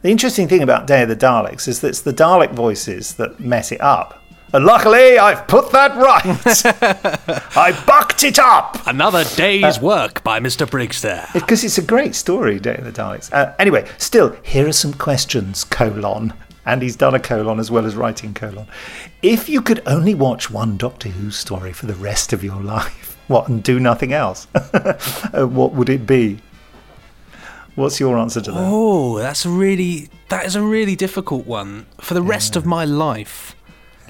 [0.04, 3.40] The interesting thing about Day of the Daleks is that it's the Dalek voices that
[3.40, 4.22] mess it up.
[4.52, 7.56] And luckily, I've put that right.
[7.56, 8.88] I bucked it up.
[8.88, 10.68] Another day's work by Mr.
[10.70, 11.28] Briggs there.
[11.34, 13.32] Because it's a great story, Day of the Daleks.
[13.32, 16.34] Uh, anyway, still, here are some questions, colon.
[16.66, 18.66] And he's done a colon as well as writing colon.
[19.22, 23.18] If you could only watch one Doctor Who story for the rest of your life,
[23.28, 26.40] what, and do nothing else, uh, what would it be?
[27.76, 28.60] What's your answer to that?
[28.60, 32.84] Oh, that's a really that is a really difficult one for the rest of my
[32.84, 33.56] life.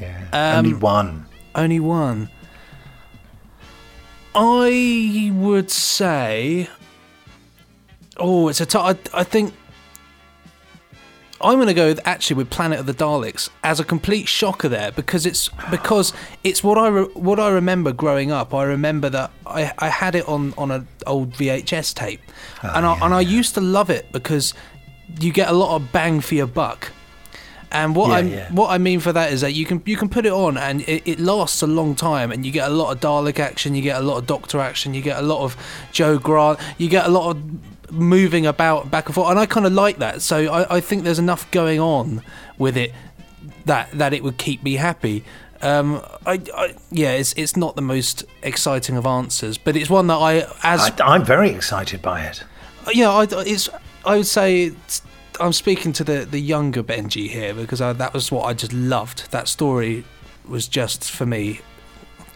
[0.01, 0.55] Yeah.
[0.57, 1.25] only Um, one.
[1.55, 2.29] Only one.
[4.35, 6.69] I would say.
[8.17, 9.53] Oh, it's a t- I, I think.
[11.41, 14.67] I'm going to go with, actually with Planet of the Daleks as a complete shocker
[14.67, 16.11] there because it's because
[16.43, 18.53] it's what I re- what I remember growing up.
[18.53, 22.19] I remember that I, I had it on on an old VHS tape,
[22.61, 24.53] and I, and I used to love it because
[25.21, 26.91] you get a lot of bang for your buck.
[27.71, 28.51] And what I yeah.
[28.51, 30.81] what I mean for that is that you can you can put it on and
[30.81, 33.83] it, it lasts a long time and you get a lot of Dalek action, you
[33.83, 35.55] get a lot of Doctor action, you get a lot of
[35.91, 39.65] Jo Grant, you get a lot of moving about back and forth, and I kind
[39.65, 40.21] of like that.
[40.21, 42.23] So I, I think there's enough going on
[42.57, 42.91] with it
[43.65, 45.23] that that it would keep me happy.
[45.61, 50.07] Um, I, I yeah, it's it's not the most exciting of answers, but it's one
[50.07, 52.43] that I as I, I'm very excited by it.
[52.93, 53.69] yeah, I, it's.
[54.05, 55.01] I would say it's,
[55.39, 58.73] I'm speaking to the the younger Benji here because I, that was what I just
[58.73, 59.31] loved.
[59.31, 60.03] That story
[60.47, 61.61] was just for me,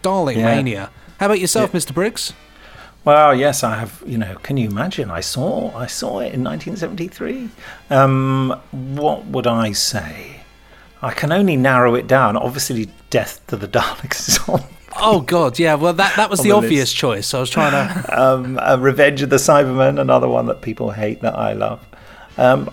[0.02, 0.54] darling Yeah.
[0.56, 0.90] mania.
[1.20, 1.94] How about yourself, Mr.
[1.94, 2.32] Briggs?
[3.04, 4.02] Well, yes, I have.
[4.06, 5.10] You know, can you imagine?
[5.10, 7.50] I saw, I saw it in 1973.
[7.90, 10.40] Um, what would I say?
[11.02, 12.36] I can only narrow it down.
[12.36, 14.62] Obviously, Death to the Daleks is on.
[14.96, 15.74] Oh God, yeah.
[15.74, 16.96] Well, that that was the the obvious list.
[16.96, 17.34] choice.
[17.34, 18.22] I was trying to.
[18.22, 21.84] um, uh, Revenge of the Cybermen, another one that people hate that I love.
[22.38, 22.70] Um,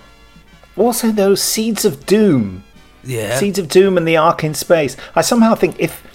[0.78, 2.64] also, those Seeds of Doom.
[3.04, 3.38] Yeah.
[3.38, 4.96] Seeds of Doom and the Ark in Space.
[5.16, 6.08] I somehow think if.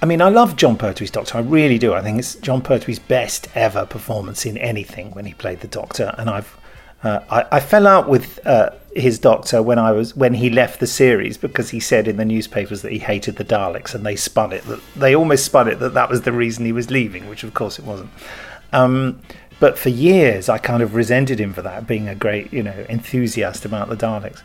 [0.00, 1.38] I mean, I love Jon Pertwee's Doctor.
[1.38, 1.92] I really do.
[1.92, 6.14] I think it's Jon Pertwee's best ever performance in anything when he played the Doctor.
[6.18, 6.56] And I've.
[7.02, 10.80] Uh, I, I fell out with uh, his doctor when I was when he left
[10.80, 14.16] the series because he said in the newspapers that he hated the Daleks and they
[14.16, 17.28] spun it that they almost spun it that that was the reason he was leaving,
[17.28, 18.10] which of course it wasn't.
[18.72, 19.20] Um,
[19.60, 22.86] but for years, I kind of resented him for that, being a great, you know,
[22.88, 24.42] enthusiast about the Daleks.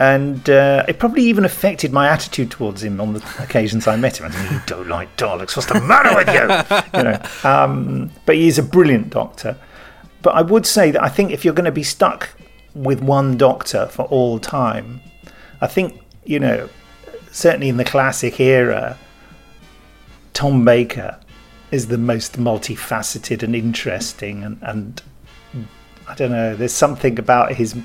[0.00, 4.20] And uh, it probably even affected my attitude towards him on the occasions I met
[4.20, 4.26] him.
[4.26, 5.56] I think, you don't like Daleks.
[5.56, 6.78] What's the matter with you?
[6.98, 7.22] You know.
[7.42, 9.56] Um, but he's a brilliant doctor.
[10.22, 12.30] But I would say that I think if you're going to be stuck
[12.74, 15.00] with one doctor for all time,
[15.60, 16.68] I think you know,
[17.32, 18.96] certainly in the classic era,
[20.34, 21.18] Tom Baker
[21.70, 25.02] is the most multifaceted and interesting and, and
[26.08, 26.56] I don't know.
[26.56, 27.76] There's something about his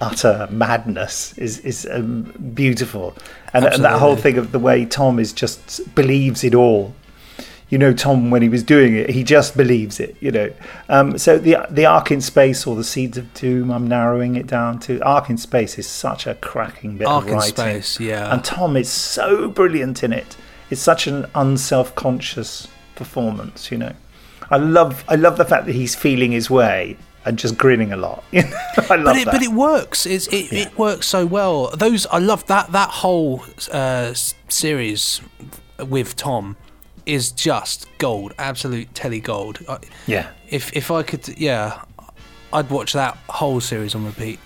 [0.00, 2.22] utter madness is is um,
[2.54, 3.16] beautiful,
[3.52, 6.94] and, and that whole thing of the way Tom is just believes it all.
[7.68, 10.16] You know, Tom when he was doing it, he just believes it.
[10.20, 10.52] You know,
[10.88, 14.46] um, so the the Ark in Space or the Seeds of Doom, I'm narrowing it
[14.46, 17.54] down to Ark in Space is such a cracking bit Ark of in writing.
[17.54, 18.32] Space, yeah.
[18.32, 20.36] and Tom is so brilliant in it.
[20.70, 23.70] It's such an unself-conscious performance.
[23.70, 23.92] You know,
[24.50, 27.96] I love I love the fact that he's feeling his way and just grinning a
[27.96, 28.24] lot.
[28.32, 29.32] I love but it, that.
[29.32, 30.06] but it works.
[30.06, 31.70] It's, it, it works so well.
[31.76, 34.14] Those I love that that whole uh,
[34.48, 35.20] series
[35.78, 36.56] with Tom
[37.06, 39.60] is just gold, absolute telly gold.
[40.06, 40.30] Yeah.
[40.48, 41.82] If if I could, yeah,
[42.52, 44.38] I'd watch that whole series on repeat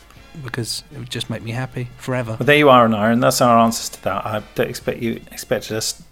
[0.45, 2.33] because it would just make me happy forever.
[2.39, 3.21] Well, there you are, Aaron.
[3.21, 4.25] That's our answers to that.
[4.27, 6.03] I don't expect you expected us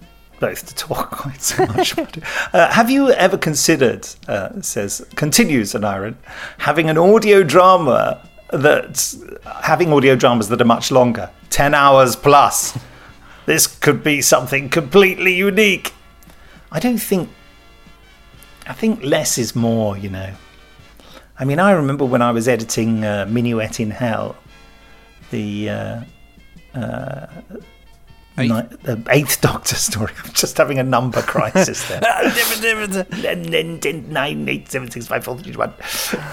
[0.40, 1.92] both to talk quite so much.
[1.92, 2.24] about it.
[2.52, 6.16] uh, have you ever considered, uh, says continues Aaron,
[6.58, 9.22] having an audio drama that's
[9.62, 12.76] having audio dramas that are much longer, ten hours plus?
[13.46, 15.92] This could be something completely unique.
[16.72, 17.28] I don't think.
[18.66, 19.96] I think less is more.
[19.96, 20.34] You know.
[21.38, 24.36] I mean, I remember when I was editing uh, Minuet in Hell,
[25.30, 27.26] the uh,
[28.48, 30.12] uh, the Eighth Doctor story.
[30.24, 32.00] I'm just having a number crisis there.
[34.08, 35.72] Nine eight seven six five four three one.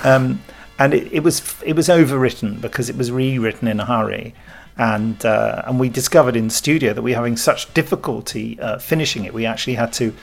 [0.03, 0.41] Um,
[0.79, 4.33] and it, it was it was overwritten because it was rewritten in a hurry,
[4.77, 9.25] and uh, and we discovered in studio that we were having such difficulty uh, finishing
[9.25, 9.33] it.
[9.33, 10.13] We actually had to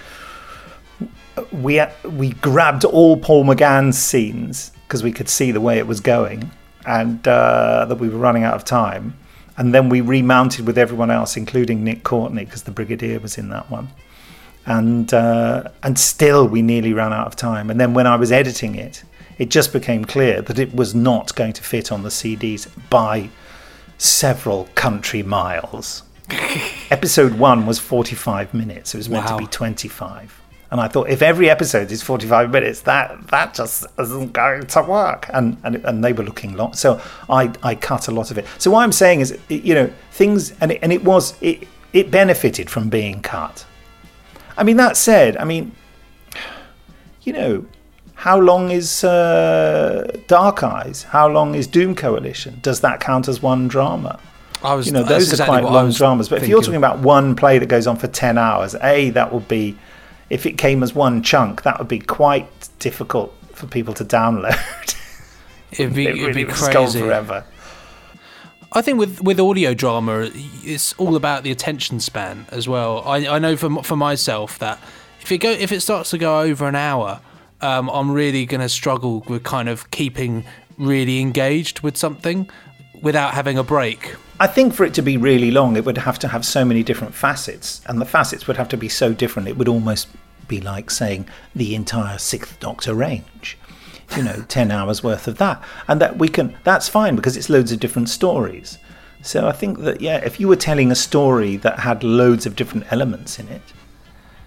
[1.53, 6.01] we we grabbed all Paul McGann's scenes because we could see the way it was
[6.01, 6.51] going,
[6.87, 9.17] and uh, that we were running out of time.
[9.57, 13.51] And then we remounted with everyone else, including Nick Courtney, because the Brigadier was in
[13.51, 13.89] that one.
[14.67, 17.71] And uh, and still, we nearly ran out of time.
[17.71, 19.05] And then when I was editing it,
[19.39, 23.29] it just became clear that it was not going to fit on the CDs by
[23.99, 26.03] several country miles.
[26.91, 28.95] Episode one was 45 minutes.
[28.95, 29.37] It was meant Wow.
[29.37, 30.41] to be 25.
[30.75, 34.83] And I thought, if every episode is 45 minutes, that that just isn't going to
[34.83, 35.31] work.
[35.33, 36.73] And and, and they were looking long.
[36.73, 38.47] So I, I cut a lot of it.
[38.59, 42.11] So what I'm saying is, you know, things, and it, and it was, it, it
[42.11, 43.65] benefited from being cut.
[44.57, 45.77] I mean, that said, I mean,
[47.23, 47.67] you know,
[48.17, 51.05] how long is uh, Dark Eyes?
[51.05, 52.59] How long is Doom Coalition?
[52.63, 54.19] Does that count as one drama?
[54.65, 54.87] I was.
[54.87, 56.29] you know, those are exactly quite long dramas.
[56.29, 59.33] But if you're talking about one play that goes on for 10 hours, A, that
[59.33, 59.77] would be,
[60.31, 64.59] if it came as one chunk, that would be quite difficult for people to download.
[65.73, 67.01] it'd be, it it'd be crazy.
[67.01, 67.45] forever.
[68.73, 73.03] I think with with audio drama, it's all about the attention span as well.
[73.07, 74.81] I, I know for for myself that
[75.21, 77.21] if it go if it starts to go over an hour,
[77.61, 80.45] um, I'm really going to struggle with kind of keeping
[80.77, 82.51] really engaged with something
[83.03, 84.15] without having a break.
[84.41, 86.83] I think for it to be really long, it would have to have so many
[86.83, 89.49] different facets, and the facets would have to be so different.
[89.49, 90.09] It would almost
[90.49, 93.57] be like saying the entire Sixth Doctor range.
[94.17, 96.57] You know, ten hours worth of that, and that we can.
[96.65, 98.79] That's fine because it's loads of different stories.
[99.23, 102.57] So I think that yeah, if you were telling a story that had loads of
[102.57, 103.63] different elements in it,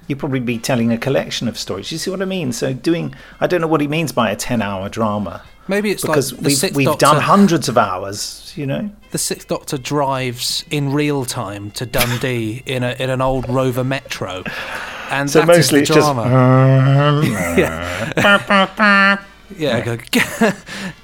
[0.08, 1.92] you'd probably be telling a collection of stories.
[1.92, 2.52] You see what I mean?
[2.52, 5.42] So doing, I don't know what he means by a ten-hour drama.
[5.70, 8.54] Maybe it's because like we've we've Doctor- done hundreds of hours.
[8.56, 8.90] You know.
[9.12, 13.84] The Sixth Doctor drives in real time to Dundee in a in an old Rover
[13.84, 14.44] Metro,
[15.12, 17.22] and So mostly the it's just- drama.
[19.58, 19.98] yeah, go,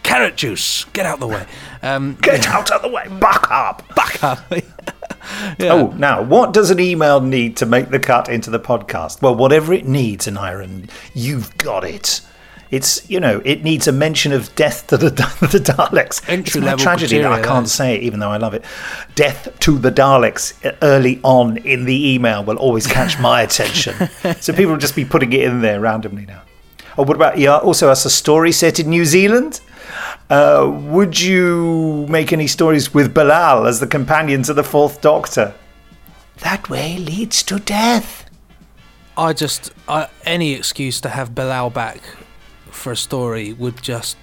[0.03, 1.45] carrot juice, get out of the way.
[1.81, 3.83] Um, Get out of the way, back up.
[3.95, 4.39] back up.
[5.61, 9.21] Oh, now, what does an email need to make the cut into the podcast?
[9.21, 12.21] Well, whatever it needs, Aniron, you've got it.
[12.71, 16.17] It's, you know, it needs a mention of death to the, the Daleks.
[16.17, 18.65] it's my Entry-level tragedy that I can't say it, even though I love it.
[19.13, 23.93] Death to the Daleks uh, early on in the email will always catch my attention.
[24.41, 26.41] so people will just be putting it in there randomly now.
[26.97, 29.61] Oh, what about, yeah, also as a story set in New Zealand?
[30.29, 35.53] Uh, would you make any stories with Bellal as the companion to the Fourth Doctor?
[36.39, 38.25] That way leads to death.
[39.15, 42.01] I just I, any excuse to have Bellal back
[42.71, 44.17] for a story would just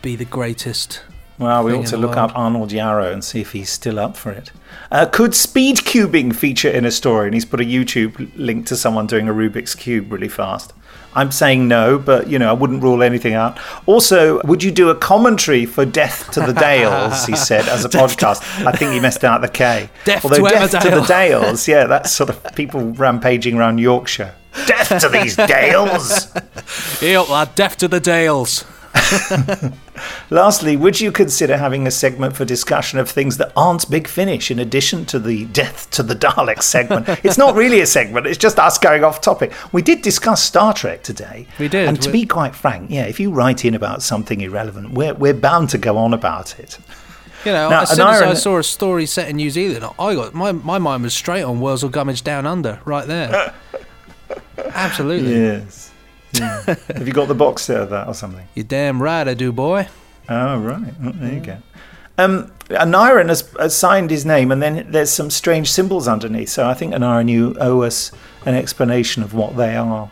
[0.00, 1.02] be the greatest.
[1.38, 2.30] Well, we thing ought to look world.
[2.30, 4.52] up Arnold Yarrow and see if he's still up for it.
[4.92, 7.26] Uh, could speed cubing feature in a story?
[7.26, 10.72] And he's put a YouTube link to someone doing a Rubik's Cube really fast.
[11.14, 13.58] I'm saying no, but you know, I wouldn't rule anything out.
[13.86, 17.26] Also, would you do a commentary for Death to the Dales?
[17.26, 18.42] He said as a podcast.
[18.66, 19.90] I think he messed out the K.
[20.04, 24.34] Death Although to Death to the Dales, yeah, that's sort of people rampaging around Yorkshire.
[24.66, 26.32] Death to these Dales.
[27.02, 28.64] Yep, lad, death to the Dales.
[30.30, 34.50] Lastly, would you consider having a segment for discussion of things that aren't Big Finish
[34.50, 37.08] in addition to the Death to the Daleks segment?
[37.24, 39.52] it's not really a segment, it's just us going off topic.
[39.72, 41.46] We did discuss Star Trek today.
[41.58, 44.40] We did, And to we- be quite frank, yeah, if you write in about something
[44.40, 46.78] irrelevant, we're, we're bound to go on about it.
[47.44, 49.84] You know, Now, as soon an as I saw a story set in New Zealand,
[49.98, 53.52] I got my my mind was straight on Wurzel Gummidge Down Under, right there.
[54.58, 55.34] Absolutely.
[55.34, 55.91] Yes.
[56.32, 56.62] Yeah.
[56.94, 58.46] Have you got the box set of that or something?
[58.54, 59.88] You're damn right, I do, boy.
[60.28, 60.94] Oh, right.
[61.04, 61.58] Oh, there you go.
[62.18, 66.48] Um, Aniron has, has signed his name, and then there's some strange symbols underneath.
[66.48, 68.12] So I think Aniron, you owe us
[68.46, 70.10] an explanation of what they are.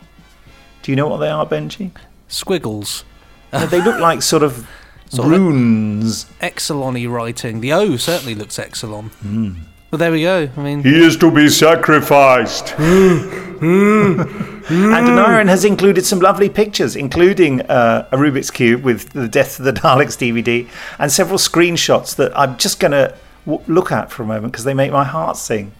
[0.83, 1.91] Do you know what they are, Benji?
[2.29, 3.05] Squiggles.
[3.53, 4.69] No, they look like sort of
[5.11, 6.25] Sort of- runes.
[6.41, 7.61] Exxilon-y writing.
[7.61, 9.11] The O certainly looks Exxilon.
[9.11, 9.55] Hmm.
[9.91, 10.49] Well, there we go.
[10.57, 12.75] I mean, he is to be sacrificed.
[12.79, 13.61] and
[14.71, 19.65] Aniron has included some lovely pictures, including uh, a Rubik's Cube with the Death of
[19.65, 24.23] the Daleks DVD and several screenshots that I'm just going to w- look at for
[24.23, 25.73] a moment because they make my heart sing.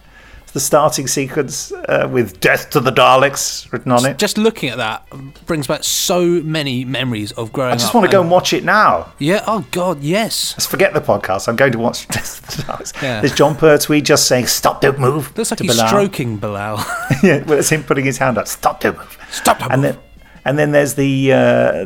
[0.53, 4.17] The starting sequence uh, with "Death to the Daleks" written on it.
[4.17, 5.07] Just looking at that
[5.45, 7.75] brings back so many memories of growing up.
[7.75, 9.13] I just want to go and watch it now.
[9.17, 9.43] Yeah.
[9.47, 10.01] Oh God.
[10.01, 10.53] Yes.
[10.57, 11.47] Let's forget the podcast.
[11.47, 13.01] I'm going to watch Death to the Daleks.
[13.01, 13.21] Yeah.
[13.21, 14.81] There's Jon Pertwee just saying, "Stop!
[14.81, 15.87] Don't move." Looks like he's Bellal.
[15.87, 16.77] stroking Bellal.
[17.23, 18.47] yeah, well, it's him putting his hand up.
[18.47, 18.81] Stop!
[18.81, 19.17] Don't move.
[19.31, 19.59] Stop!
[19.59, 19.95] Don't and move.
[19.95, 20.03] then,
[20.43, 21.85] and then there's the uh,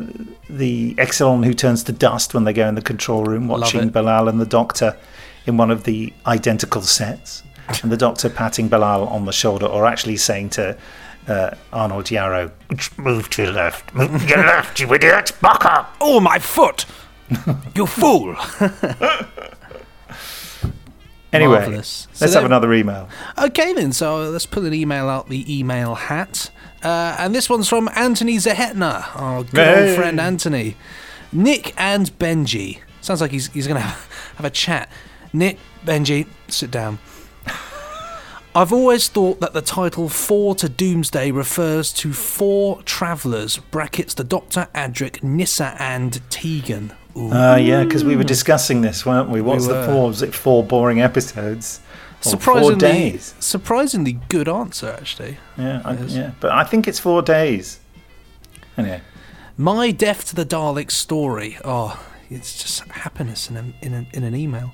[0.49, 3.91] the Exxilon who turns to dust when they go in the control room, watching.
[3.91, 4.97] Bellal and the Doctor
[5.45, 7.43] in one of the identical sets,
[7.81, 10.77] and the Doctor patting Bellal on the shoulder, or actually saying to
[11.27, 12.51] uh, Arnold Yarrow,
[12.97, 16.85] "Move to your left, move to your left, you idiot, back up." Oh, my foot!
[17.75, 18.35] You fool!
[21.33, 22.07] Anyway, Marvellous.
[22.21, 23.09] let's So have another email.
[23.37, 23.91] Okay, then.
[23.91, 26.49] So let's pull an email out the email hat.
[26.81, 29.87] Uh, and this one's from Anthony Zahetner, our good Hey.
[29.89, 30.77] old friend Anthony.
[31.33, 32.79] Nick and Benji.
[33.01, 34.89] Sounds like he's, he's going to have, have a chat.
[35.33, 36.99] Nick, Benji, sit down.
[38.57, 44.23] I've always thought that the title Four to Doomsday refers to four travellers, brackets the
[44.23, 46.93] Doctor, Adric, Nyssa, and Tegan.
[47.17, 47.33] Ooh.
[47.33, 49.41] Uh, yeah, because we were discussing this, weren't we?
[49.41, 50.07] What's the four?
[50.07, 51.81] Was it four boring episodes?
[52.21, 53.35] Surprisingly, four days.
[53.41, 55.37] surprisingly good answer, actually.
[55.57, 57.81] Yeah, I, yeah, but I think it's four days.
[58.77, 59.01] Anyway,
[59.57, 61.57] My Death to the Daleks story.
[61.65, 64.73] Oh, it's just happiness in, a, in, a, in an email.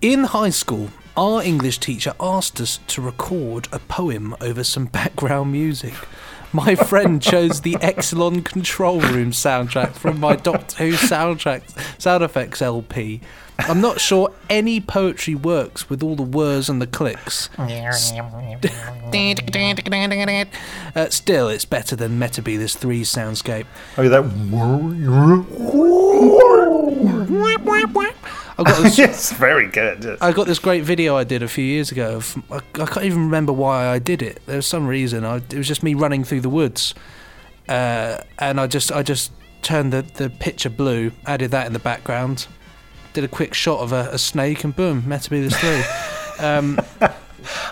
[0.00, 0.90] In high school,
[1.20, 5.92] our English teacher asked us to record a poem over some background music.
[6.50, 12.62] My friend chose the Exxilon Control Room soundtrack from my Doctor Who soundtrack sound effects
[12.62, 13.20] LP.
[13.68, 17.48] I'm not sure any poetry works with all the whirs and the clicks.
[20.94, 23.66] Uh, still, it's better than Metebelis 3 soundscape.
[23.96, 24.22] oh, that.
[28.60, 30.18] I've got this, yes, very good.
[30.20, 32.16] I got this great video I did a few years ago.
[32.16, 34.40] Of, I, I can't even remember why I did it.
[34.46, 35.24] There was some reason.
[35.24, 36.94] I, it was just me running through the woods,
[37.68, 39.32] uh, and I just I just
[39.62, 42.46] turned the, the picture blue, added that in the background,
[43.12, 45.54] did a quick shot of a, a snake, and boom, Metebelis
[46.38, 46.44] 3.
[46.46, 46.80] Um,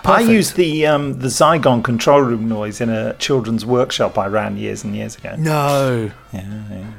[0.05, 4.57] I used the um, the Zygon control room noise in a children's workshop I ran
[4.57, 5.35] years and years ago.
[5.37, 6.11] no.
[6.33, 6.91] Yeah, yeah.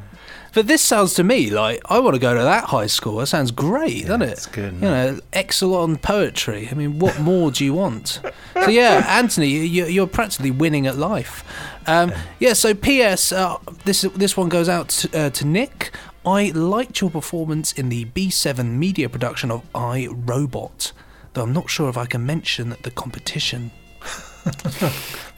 [0.53, 3.19] But this sounds to me like I want to go to that high school.
[3.19, 4.31] That sounds great, doesn't it?
[4.33, 6.69] it's good, You know, Exxilon poetry.
[6.71, 8.21] I mean, what more do you want?
[8.55, 11.45] So yeah, Anthony, you, you're practically winning at life.
[11.87, 12.55] Um, yeah.
[12.55, 13.31] So P.S.
[13.33, 15.93] Uh, this this one goes out to, uh, to Nick.
[16.25, 20.93] I liked your performance in the B7 media production of I Robot,
[21.33, 23.71] though I'm not sure if I can mention the competition.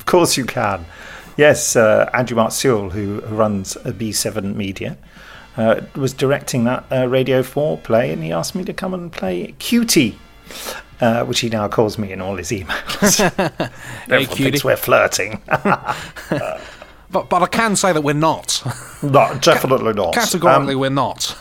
[0.02, 0.84] Of course you can.
[1.36, 4.98] Yes, uh, Andrew Mark Sewell, who runs a B7 Media,
[5.56, 9.12] uh, was directing that uh, Radio 4 play, and he asked me to come and
[9.12, 10.18] play Cutie,
[11.00, 13.20] uh, which he now calls me in all his emails.
[14.04, 14.42] Everyone cutie.
[14.44, 15.40] thinks we're flirting.
[17.12, 18.62] But but I can say that we're not.
[19.02, 20.14] no, definitely not.
[20.14, 21.36] Categorically, Um, we're not.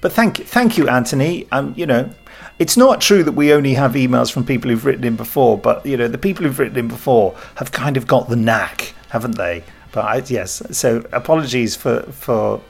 [0.00, 1.46] But thank you, thank you, Anthony.
[1.52, 2.10] Um, you know,
[2.58, 5.84] it's not true that we only have emails from people who've written in before, but
[5.86, 9.36] you know, the people who've written in before have kind of got the knack, haven't
[9.36, 9.62] they?
[9.92, 12.60] But I, yes, so apologies for for.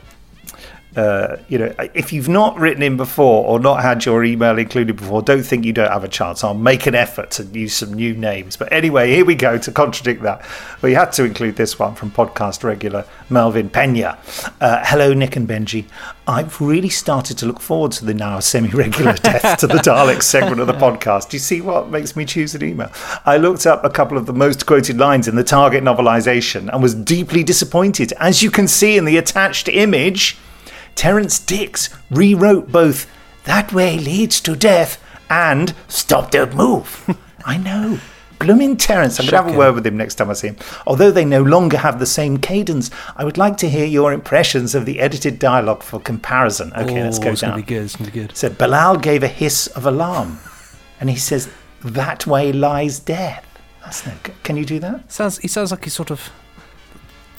[0.97, 4.97] Uh, you know, if you've not written in before or not had your email included
[4.97, 6.43] before, don't think you don't have a chance.
[6.43, 8.57] I'll make an effort to use some new names.
[8.57, 10.45] But anyway, here we go to contradict that.
[10.83, 14.19] We had to include this one from podcast regular Melvin Pena.
[14.61, 15.85] Uh, Hello, Nick and Benji.
[16.27, 20.25] I've really started to look forward to the now semi regular Death to the Daleks
[20.25, 21.31] segment of the podcast.
[21.31, 22.91] Do you see what makes me choose an email?
[23.27, 26.83] I looked up a couple of the most quoted lines in the Target novelisation and
[26.83, 28.13] was deeply disappointed.
[28.19, 30.37] As you can see in the attached image,
[31.01, 33.11] Terrance Dicks rewrote both
[33.45, 37.17] That Way Leads to Death and Stop Don't Move.
[37.47, 37.99] I know.
[38.39, 39.19] Blooming Terrance.
[39.19, 40.59] I'm going to have a word with him next time I see him.
[40.87, 44.75] Although they no longer have the same cadence, I would like to hear your impressions
[44.75, 46.71] of the edited dialogue for comparison.
[46.75, 47.53] Okay, let's Oh, go it's down.
[47.53, 47.85] gonna be good.
[47.85, 48.37] It's gonna be good.
[48.37, 50.39] So Bilal gave a hiss of alarm,
[51.01, 51.49] and he says,
[51.83, 53.47] "That way lies death."
[53.83, 54.35] That's no good.
[54.43, 55.11] Can you do that?
[55.11, 56.29] Sounds he sounds like he's sort of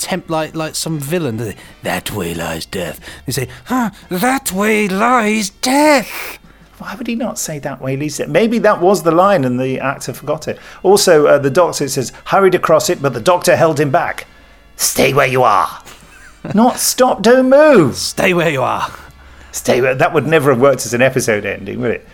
[0.01, 1.37] temp like like some villain.
[1.37, 1.57] doesn't?
[1.83, 2.99] That way lies death.
[3.25, 6.39] They say, huh, that way lies death.
[6.79, 8.27] Why would he not say that way, Lisa?
[8.27, 10.57] Maybe that was the line and the actor forgot it.
[10.81, 14.25] Also, uh, the doctor says, hurried across it, but the doctor held him back.
[14.77, 15.83] Stay where you are.
[16.55, 17.95] not stop, don't move.
[17.97, 18.89] Stay where you are.
[19.51, 19.93] Stay where.
[19.93, 22.07] That would never have worked as an episode ending, would it?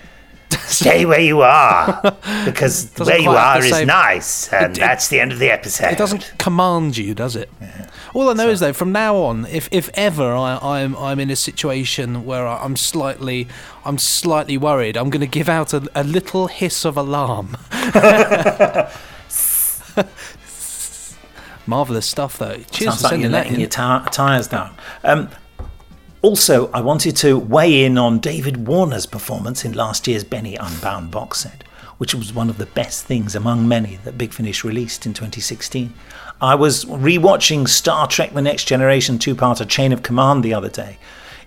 [0.67, 2.01] Stay where you are,
[2.45, 5.49] because where you are is same- nice, and It- it- that's the end of the
[5.51, 5.91] episode.
[5.91, 7.49] It doesn't command you, does it?
[8.13, 11.29] All I know is though, from now on, if if ever I, I'm I'm in
[11.29, 13.47] a situation where I'm slightly
[13.85, 17.57] I'm slightly worried, I'm going to give out a, a little hiss of alarm.
[21.65, 22.57] Marvelous stuff, though.
[22.71, 23.59] Cheers Sounds for like sending you're that letting in.
[23.59, 24.73] your ti- tires down.
[25.03, 25.29] Um,
[26.21, 31.11] also, I wanted to weigh in on David Warner's performance in last year's Benny Unbound
[31.11, 31.63] box set,
[31.99, 35.93] which was one of the best things among many that Big Finish released in 2016.
[36.41, 40.69] I was rewatching Star Trek The Next Generation two parter Chain of Command the other
[40.69, 40.97] day.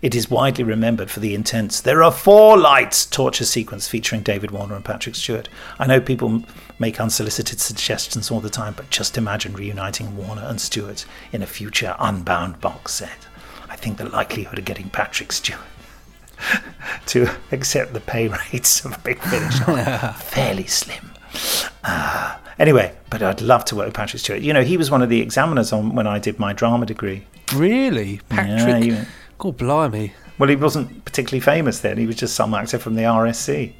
[0.02, 4.50] It is widely remembered for the intense There Are Four Lights torture sequence featuring David
[4.50, 5.48] Warner and Patrick Stewart.
[5.78, 6.42] I know people
[6.78, 11.46] make unsolicited suggestions all the time, but just imagine reuniting Warner and Stewart in a
[11.46, 13.26] future Unbound box set.
[13.80, 15.58] I think the likelihood of getting Patrick Stewart
[17.06, 21.12] to accept the pay rates of Big Finish are fairly slim.
[21.82, 24.42] Uh, anyway, but I'd love to work with Patrick Stewart.
[24.42, 27.24] You know, he was one of the examiners on when I did my drama degree.
[27.54, 28.84] Really, Patrick?
[28.84, 29.08] Yeah, he-
[29.38, 30.12] God blimey.
[30.38, 31.96] well, he wasn't particularly famous then.
[31.96, 33.72] He was just some actor from the RSC.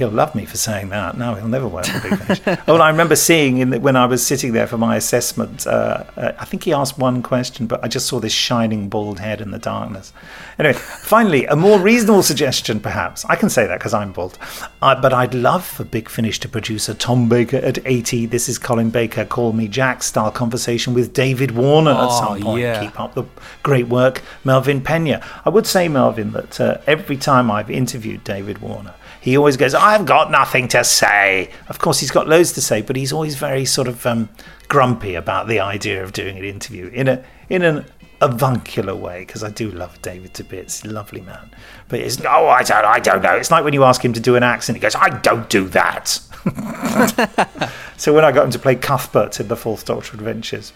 [0.00, 1.18] He'll love me for saying that.
[1.18, 2.40] No, he'll never work for Big Finish.
[2.66, 5.66] oh, and I remember seeing in the, when I was sitting there for my assessment.
[5.66, 9.20] Uh, uh, I think he asked one question, but I just saw this shining bald
[9.20, 10.14] head in the darkness.
[10.58, 13.24] Anyway, finally, a more reasonable suggestion, perhaps.
[13.26, 14.38] I can say that because I'm bald.
[14.80, 18.24] Uh, but I'd love for Big Finish to produce a Tom Baker at 80.
[18.26, 19.26] This is Colin Baker.
[19.26, 22.62] Call me Jack style conversation with David Warner at Oh, some point.
[22.62, 22.80] yeah.
[22.82, 23.24] Keep up the
[23.62, 25.22] great work, Melvin Pena.
[25.44, 29.74] I would say, Melvin, that uh, every time I've interviewed David Warner, he always goes,
[29.74, 31.50] I've got nothing to say.
[31.68, 34.28] Of course, he's got loads to say, but he's always very sort of um,
[34.68, 37.84] grumpy about the idea of doing an interview in a in an
[38.22, 40.84] avuncular way, because I do love David to bits.
[40.84, 41.50] Lovely man.
[41.88, 43.34] But it's, no, I don't, I don't know.
[43.34, 45.68] It's like when you ask him to do an accent, he goes, I don't do
[45.68, 46.08] that.
[47.96, 50.72] so when I got him to play Cuthbert in the Fourth Doctor Adventures,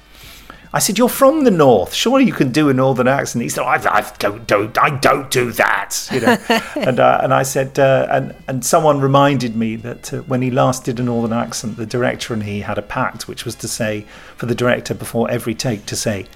[0.75, 1.95] I said, "You're from the north.
[1.95, 5.31] Surely you can do a northern accent." He said, "I, I don't, don't, I don't
[5.31, 6.37] do that." You know,
[6.89, 10.51] and uh, and I said, uh, and and someone reminded me that uh, when he
[10.51, 13.69] last did a northern accent, the director and he had a pact, which was to
[13.69, 14.05] say
[14.37, 16.27] for the director before every take to say,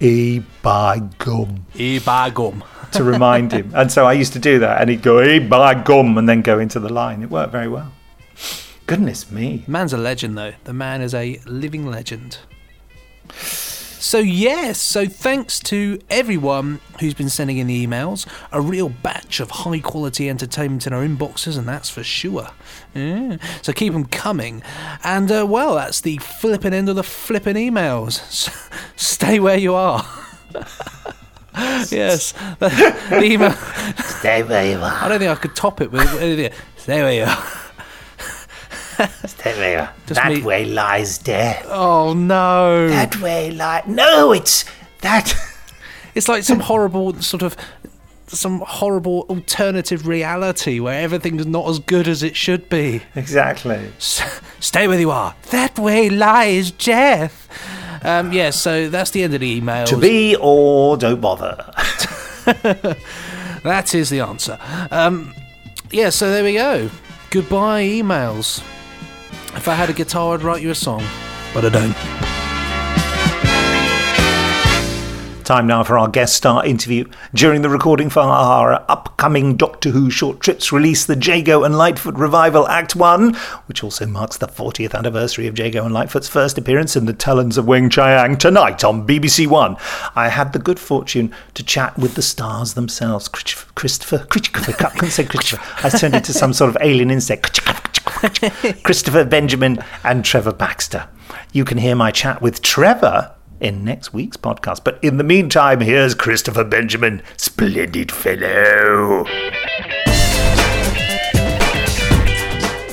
[0.00, 2.64] "E by gum," E by gum.
[2.90, 3.70] to remind him.
[3.76, 6.42] And so I used to do that, and he'd go, "E by gum," and then
[6.42, 7.22] go into the line.
[7.22, 7.92] It worked very well.
[8.86, 9.62] Goodness me.
[9.68, 10.54] Man's a legend, though.
[10.64, 12.38] The man is a living legend.
[14.04, 18.26] So, yes, so thanks to everyone who's been sending in the emails.
[18.52, 22.50] A real batch of high quality entertainment in our inboxes, and that's for sure.
[22.94, 23.38] Yeah.
[23.62, 24.62] So, keep them coming.
[25.02, 28.20] And, uh, well, that's the flipping end of the flipping emails.
[28.96, 30.06] Stay where you are.
[31.54, 32.68] yes, the,
[33.08, 33.52] the email.
[34.02, 35.02] Stay where you are.
[35.02, 36.06] I don't think I could top it with.
[36.06, 36.52] Stay where you are.
[36.76, 37.64] Stay where you are.
[40.06, 41.64] Just that me- way lies death.
[41.68, 42.88] Oh no!
[42.88, 43.84] That way lies.
[43.86, 44.64] No, it's
[45.00, 45.34] that.
[46.16, 47.56] It's like some horrible sort of
[48.28, 53.02] some horrible alternative reality where everything's not as good as it should be.
[53.16, 53.90] Exactly.
[53.96, 55.34] S- stay where you are.
[55.50, 57.48] That way lies death.
[58.04, 59.88] Um, yeah, so that's the end of the emails.
[59.88, 61.56] To be or don't bother.
[63.64, 64.58] That is the answer.
[64.90, 65.34] Um,
[65.90, 66.90] yeah, so there we go.
[67.30, 68.62] Goodbye, emails.
[69.56, 71.02] If I had a guitar, I'd write you a song,
[71.54, 71.94] but I don't.
[75.44, 77.06] Time now for our guest star interview.
[77.34, 82.18] During the recording for our upcoming Doctor Who short trips release, the Jago and Litefoot
[82.18, 83.34] Revival Act 1,
[83.66, 87.58] which also marks the 40th anniversary of Jago and Litefoot's first appearance in the Talons
[87.58, 89.76] of Weng-Chiang tonight on BBC One.
[90.16, 93.28] I had the good fortune to chat with the stars themselves.
[93.28, 95.86] Christopher, Christopher, Christopher, I couldn't say Christopher.
[95.86, 97.60] I turned into some sort of alien insect.
[98.82, 101.08] Christopher Benjamin and Trevor Baxter.
[101.52, 104.84] You can hear my chat with Trevor in next week's podcast.
[104.84, 109.24] But in the meantime, here's Christopher Benjamin, splendid fellow.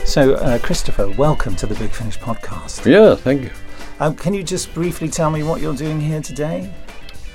[0.06, 2.90] So, uh, Christopher, welcome to the Big Finish podcast.
[2.90, 3.52] Yeah, thank you.
[4.00, 6.74] Um, can you just briefly tell me what you're doing here today?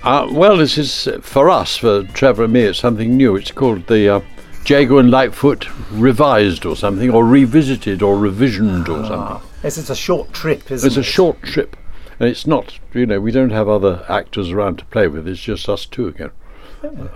[0.03, 3.37] Uh, well, this is uh, for us, for Trevor and me, it's something new.
[3.37, 4.20] It's called the uh,
[4.69, 9.09] Jago and Litefoot Revised or something, or Revisited or Revisioned or ah.
[9.09, 9.49] something.
[9.62, 11.77] This is a short trip, isn't It's a short trip.
[12.19, 15.29] And it's not, you know, we don't have other actors around to play with.
[15.29, 16.31] It's just us two again.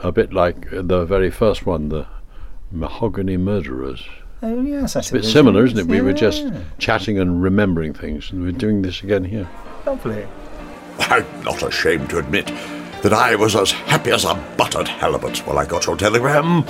[0.03, 2.07] A bit like the very first one, the
[2.71, 4.05] Mahogany Murderers.
[4.43, 5.87] Oh, yes, I It's a bit similar, isn't it?
[5.87, 6.47] We were just
[6.79, 9.49] chatting and remembering things, and we're doing this again here.
[9.87, 10.27] Lovely.
[10.99, 12.47] I'm not ashamed to admit
[13.03, 16.65] that I was as happy as a buttered halibut when I got your telegram.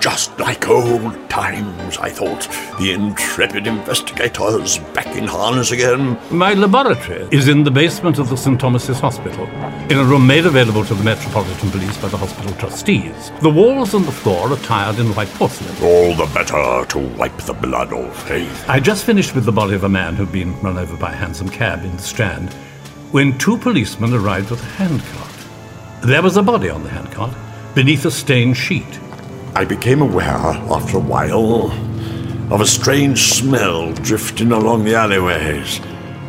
[0.00, 2.48] Just like old times, I thought.
[2.78, 6.16] The intrepid investigators back in harness again.
[6.30, 8.60] My laboratory is in the basement of the St.
[8.60, 9.46] Thomas's Hospital,
[9.90, 13.32] in a room made available to the Metropolitan Police by the hospital trustees.
[13.40, 15.74] The walls and the floor are tiled in white porcelain.
[15.82, 18.68] All the better to wipe the blood off faith.
[18.68, 21.16] I just finished with the body of a man who'd been run over by a
[21.16, 22.52] hansom cab in the Strand
[23.10, 25.34] when two policemen arrived with a handcart.
[26.02, 27.34] There was a body on the handcart
[27.74, 29.00] beneath a stained sheet.
[29.54, 31.70] I became aware, after a while,
[32.52, 35.80] of a strange smell drifting along the alleyways,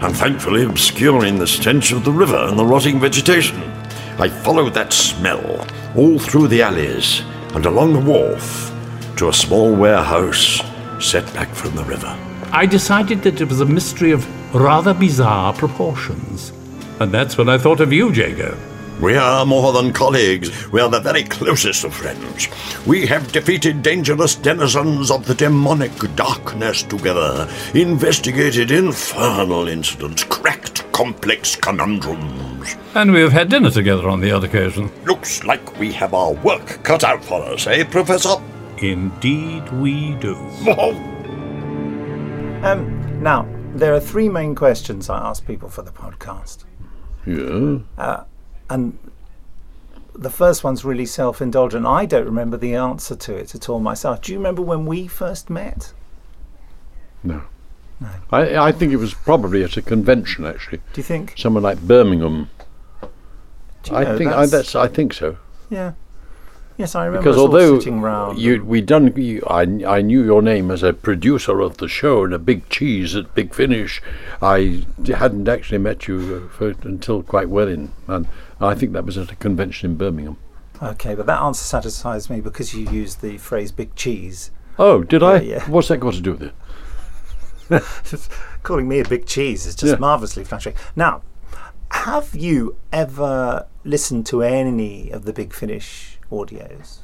[0.01, 3.61] and thankfully obscuring the stench of the river and the rotting vegetation.
[4.17, 5.65] I followed that smell
[5.95, 7.21] all through the alleys
[7.53, 8.71] and along the wharf
[9.17, 10.61] to a small warehouse
[10.99, 12.17] set back from the river.
[12.51, 16.51] I decided that it was a mystery of rather bizarre proportions.
[16.99, 18.57] And that's when I thought of you, Jago.
[19.01, 20.69] We are more than colleagues.
[20.73, 22.49] We are the very closest of friends.
[22.85, 31.55] We have defeated dangerous denizens of the demonic darkness together, investigated infernal incidents, cracked complex
[31.55, 32.75] conundrums.
[32.93, 34.91] And we have had dinner together on the odd occasion.
[35.05, 38.35] Looks like we have our work cut out for us, eh, Professor?
[38.79, 40.35] Indeed, we do.
[42.63, 46.65] Um, now, there are three main questions I ask people for the podcast.
[47.25, 47.79] Yeah.
[47.97, 48.23] Uh,
[48.69, 48.97] and
[50.15, 51.85] the first one's really self indulgent.
[51.85, 54.21] I don't remember the answer to it at all myself.
[54.21, 55.93] Do you remember when we first met?
[57.23, 57.41] No.
[58.31, 60.77] I, I think it was probably at a convention, actually.
[60.93, 61.33] Do you think?
[61.37, 62.49] Somewhere like Birmingham.
[63.83, 65.37] Do you I know, think I, that's- that's I think so.
[65.69, 65.93] Yeah.
[66.77, 68.39] Yes, I remember Because although sitting round.
[68.39, 72.23] you we done you, I I knew your name as a producer of the show
[72.23, 74.01] and a big cheese at Big Finish,
[74.41, 78.27] I d- hadn't actually met you uh, for, until quite well in, and
[78.61, 80.37] I think that was at a convention in Birmingham.
[80.81, 84.51] Okay, but that answer satisfies me because you used the phrase big cheese.
[84.77, 85.39] Oh, did I?
[85.41, 85.69] Yeah, yeah.
[85.69, 86.53] What's that got to do with it?
[88.63, 89.99] Calling me a big cheese is just Yeah.
[89.99, 90.75] marvellously flattering.
[90.95, 91.21] Now,
[91.91, 96.97] have you ever listened to any of the Big Finish audios?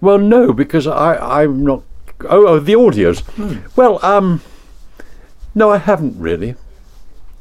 [0.00, 1.82] Well, no, because I I'm not.
[2.28, 3.20] Oh, oh the audios.
[3.36, 3.66] Hmm.
[3.76, 4.40] Well, um,
[5.54, 6.56] no, I haven't really.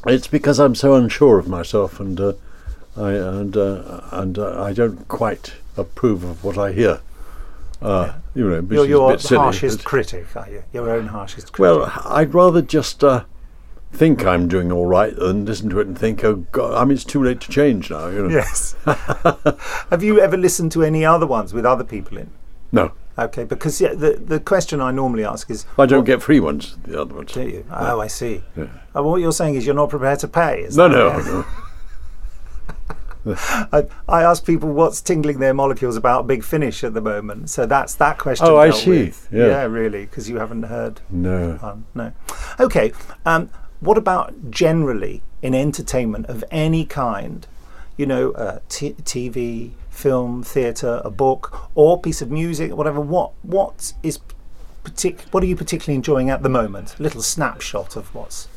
[0.06, 2.34] It's because I'm so unsure of myself, and uh,
[2.98, 7.00] I and uh, and uh, I don't quite approve of what I hear.
[7.82, 10.64] Uh, You know, You're your bit silly, harshest critic, are you?
[10.72, 11.60] Your own harshest critic.
[11.60, 13.24] Well, I'd rather just uh,
[13.92, 16.94] think I'm doing all right than listen to it and think, oh God, I mean,
[16.94, 18.08] it's too late to change now.
[18.08, 18.30] You know.
[18.30, 18.76] Yes.
[19.90, 22.30] have you ever listened to any other ones with other people in?
[22.72, 26.40] No, Okay, because yeah, the the question I normally ask is, I don't get free
[26.40, 26.78] ones.
[26.86, 27.32] The other ones.
[27.34, 27.66] do you?
[27.70, 28.44] Oh, I see.
[28.56, 28.68] Yeah.
[28.96, 30.62] Oh, what you're saying is you're not prepared to pay.
[30.62, 31.46] Is No, that no, no.
[33.28, 37.50] I, I ask people what's tingling their molecules about Big Finish at the moment.
[37.50, 38.48] So that's that question.
[38.48, 38.90] Oh, I see.
[38.90, 39.28] with.
[39.32, 39.64] Yeah.
[39.66, 41.02] really, because you haven't heard.
[41.10, 41.84] No.
[41.94, 42.14] no.
[42.60, 42.92] Okay.
[43.26, 43.50] Um,
[43.80, 47.48] what about generally in entertainment of any kind?
[47.98, 53.00] You know, uh, t- TV, film, theatre, a book, or piece of music, whatever.
[53.00, 54.20] What what is
[54.84, 56.96] partic- What are you particularly enjoying at the moment?
[57.00, 58.48] A little snapshot of what's.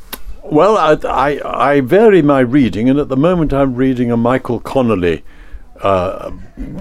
[0.44, 4.60] Well, I, I, I vary my reading, and at the moment I'm reading a Michael
[4.60, 5.24] Connolly
[5.80, 6.32] uh,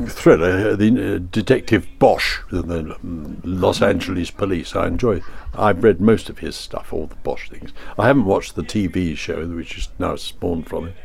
[0.07, 4.75] thriller, the uh, Detective Bosch, the, the mm, Los Angeles Police.
[4.75, 5.21] I enjoy.
[5.53, 7.71] I've read most of his stuff, all the Bosch things.
[7.97, 10.95] I haven't watched the TV show, which is now spawned from it.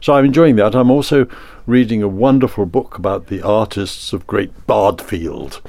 [0.00, 0.74] So I'm enjoying that.
[0.74, 1.28] I'm also
[1.66, 5.62] reading a wonderful book about the artists of Great Bardfield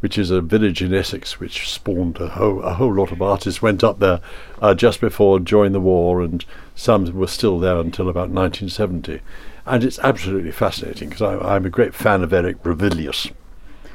[0.00, 3.62] which is a village in Essex which spawned a whole, a whole lot of artists
[3.62, 4.20] went up there
[4.60, 6.44] uh, just before during the war and
[6.74, 9.20] some were still there until about 1970
[9.66, 13.30] and it's absolutely fascinating because I'm a great fan of Eric Ravilious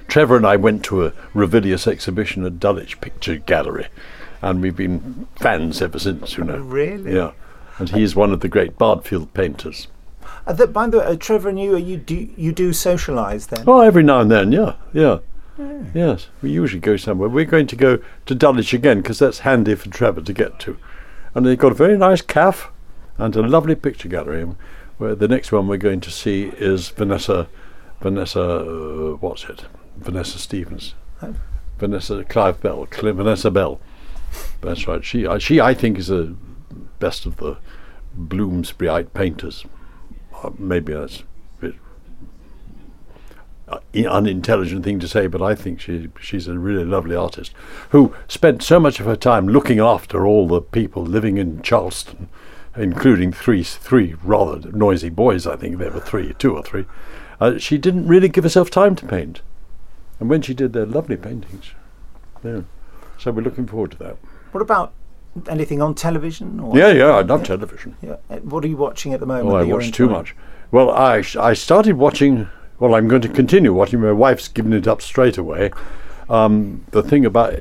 [0.07, 3.87] Trevor and I went to a Ravilious exhibition at Dulwich Picture Gallery
[4.41, 7.15] and we've been fans ever since you know Really?
[7.15, 7.31] yeah
[7.79, 9.87] and he's one of the great Bardfield painters
[10.47, 13.47] Uh, that, by the way, uh, Trevor and you, are you do you do socialise
[13.49, 13.63] then?
[13.67, 15.17] Oh, every now and then, yeah, yeah.
[15.93, 17.29] Yes, we usually go somewhere.
[17.29, 20.77] We're going to go to Dulwich again because that's handy for Trevor to get to.
[21.33, 22.69] And they've got a very nice cafe
[23.17, 24.45] and a lovely picture gallery.
[24.97, 27.47] Where the next one we're going to see is Vanessa,
[28.01, 29.65] Vanessa, uh, what's it?
[29.97, 31.33] Vanessa Stevens, Oh.
[31.77, 33.79] Vanessa Clive Bell, Cl- Vanessa Bell.
[34.61, 35.03] That's right.
[35.03, 36.35] She, I she, I think, is the
[36.99, 37.57] best of the
[38.17, 39.65] Bloomsburyite painters.
[40.43, 41.34] Uh, maybe that's a bit uh, i-
[43.95, 47.51] unintelligent thing to say, but I think she she's a really lovely artist
[47.89, 52.29] who spent so much of her time looking after all the people living in Charleston,
[52.75, 55.47] including three three rather noisy boys.
[55.47, 56.85] I think there were three, two or three.
[57.41, 59.41] Uh, she didn't really give herself time to paint.
[60.19, 61.71] And when she did they're lovely paintings.
[62.43, 62.61] Yeah.
[63.17, 64.17] So we're looking forward to that.
[64.51, 64.93] What about
[65.49, 66.59] anything on television?
[66.59, 67.97] Or Yeah, yeah, I love television.
[68.01, 68.17] Yeah.
[68.29, 69.49] Uh, What are you watching at the moment?
[69.49, 70.35] Oh, I watch too much.
[70.71, 72.47] Well, I I started watching.
[72.79, 74.01] Well, I'm going to continue watching.
[74.01, 75.71] My wife's given it up straight away.
[76.29, 77.59] Um, the thing about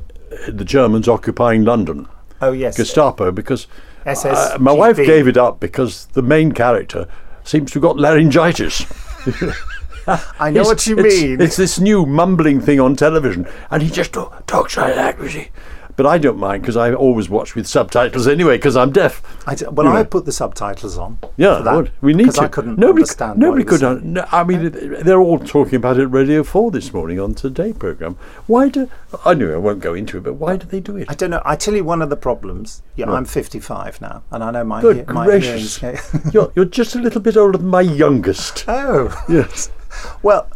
[0.49, 2.07] the Germans occupying London.
[2.41, 2.75] Oh, yes.
[2.75, 3.67] Gestapo, because
[4.05, 7.07] uh, my wife gave it up because the main character
[7.43, 8.85] seems to have got laryngitis.
[10.07, 11.41] I know It's- what you it's- mean.
[11.41, 15.47] It's this new mumbling thing on television, and he just talks like that, you see.
[15.97, 19.21] But I don't mind because I always watch with subtitles anyway because I'm deaf.
[19.47, 21.19] I d- well, You I put the subtitles on.
[21.37, 22.41] Yeah, that, we need to.
[22.41, 23.39] I couldn't nobody, understand.
[23.39, 23.81] Nobody could.
[23.81, 24.71] Un- no, I mean,
[25.03, 28.17] they're all talking about it at Radio Four this morning on Today program.
[28.47, 28.89] Why do?
[29.23, 31.09] I know I won't go into it, but why do they do it?
[31.09, 31.41] I don't know.
[31.45, 32.81] I tell you one of the problems.
[32.97, 33.15] Yeah, Right.
[33.17, 35.81] I'm 55 now, and I know my Good he- my gracious!
[36.33, 38.65] you're you're just a little bit older than my youngest.
[38.67, 39.71] Oh, yes.
[40.21, 40.49] Well,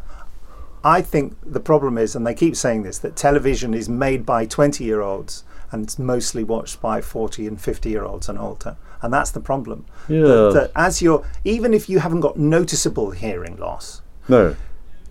[0.84, 4.46] I think the problem is, and they keep saying this, that television is made by
[4.46, 8.76] 20 year olds and it's mostly watched by 40 and 50 year olds and older.
[9.02, 9.86] And that's the problem.
[10.08, 10.22] Yeah.
[10.22, 14.56] That, that as you're, even if you haven't got noticeable hearing loss, No.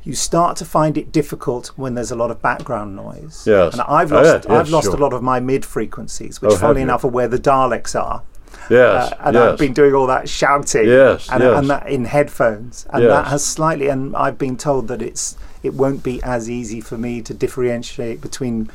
[0.02, 3.44] you start to find it difficult when there's a lot of background noise.
[3.46, 3.72] Yes.
[3.74, 4.96] And I've Oh, lost, yeah, I've yes, lost sure.
[4.96, 8.22] a lot of my mid frequencies, which, Oh, funnily enough, are where the Daleks are.
[8.70, 9.52] Yes, Uh, and yes.
[9.52, 10.86] I've been doing all that shouting.
[10.88, 11.58] Yes, and, yes.
[11.58, 13.88] and that in headphones, and that has slightly.
[13.88, 18.20] And I've been told that it's it won't be as easy for me to differentiate
[18.20, 18.70] between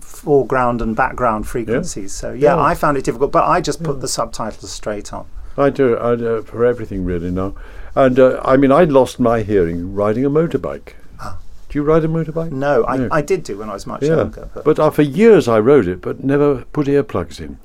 [0.00, 2.12] foreground and background frequencies.
[2.12, 2.62] So yeah, Yeah.
[2.62, 5.26] I found it difficult, but I just put the subtitles straight on.
[5.56, 5.98] I do.
[5.98, 7.54] I do for everything really now,
[7.94, 10.94] and uh, I mean, I lost my hearing riding a motorbike.
[11.20, 12.52] Do you ride a motorbike?
[12.52, 12.56] Ah.
[12.56, 14.48] No, I, I did do when I was much yeah, younger.
[14.54, 17.58] But, but uh, for years I rode it, but never put earplugs in.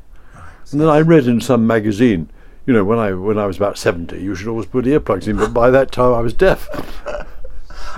[0.71, 2.29] And then I read in some magazine,
[2.65, 5.37] you know, when I when I was about seventy, you should always put earplugs in.
[5.37, 6.67] But by that time, I was deaf.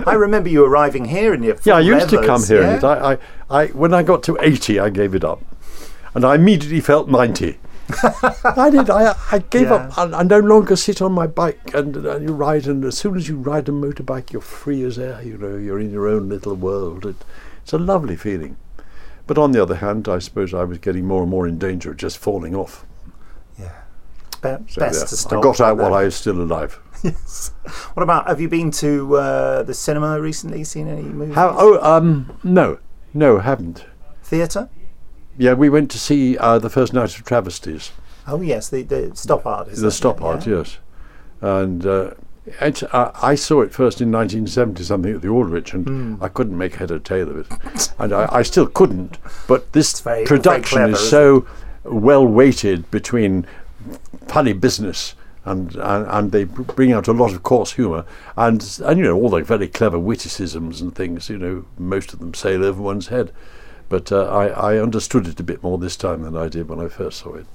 [0.06, 2.62] I remember you arriving here in your Yeah, I used to come here.
[2.62, 2.80] yeah?
[2.86, 3.18] I, I,
[3.50, 5.42] I, when I got to eighty, I gave it up,
[6.14, 7.58] and I immediately felt ninety.
[8.44, 8.88] I did.
[8.88, 9.98] I, I gave up.
[9.98, 12.66] I, I no longer sit on my bike and, uh, you ride.
[12.66, 15.20] And as soon as you ride a motorbike, you're free as air.
[15.22, 17.04] You know, you're in your own little world.
[17.04, 17.16] It,
[17.62, 18.56] it's a lovely feeling.
[19.26, 21.90] But on the other hand, I suppose I was getting more and more in danger
[21.90, 22.86] of just falling off.
[24.42, 25.38] Be- So, best yeah, to stop.
[25.38, 26.78] I got out while I was still alive.
[27.02, 27.50] Yes.
[27.94, 28.28] What about?
[28.28, 30.62] Have you been to uh, the cinema recently?
[30.64, 31.34] Seen any movies?
[31.34, 31.54] How?
[31.58, 32.78] Oh, um, no,
[33.12, 33.84] no, haven't.
[34.22, 34.68] Theatre?
[35.36, 37.90] Yeah, we went to see uh, the first night of travesties.
[38.26, 39.68] Oh yes, the the stop art.
[39.68, 40.22] Is the stop it?
[40.24, 40.58] art, Yeah.
[40.58, 40.78] yes.
[41.40, 42.10] And uh,
[42.60, 46.22] it, uh, I saw it first in 1970 something at the Aldwych, and Hmm.
[46.22, 49.18] I couldn't make head or tail of it, and I, I still couldn't.
[49.48, 51.46] But this very- production very clever, is so
[51.84, 53.46] well weighted between
[54.28, 55.14] funny business.
[55.44, 58.04] And, and and they bring out a lot of coarse humour
[58.36, 62.20] and and you know all the very clever witticisms and things you know most of
[62.20, 63.32] them sail over one's head,
[63.88, 66.78] but uh, I I understood it a bit more this time than I did when
[66.78, 67.46] I first saw it,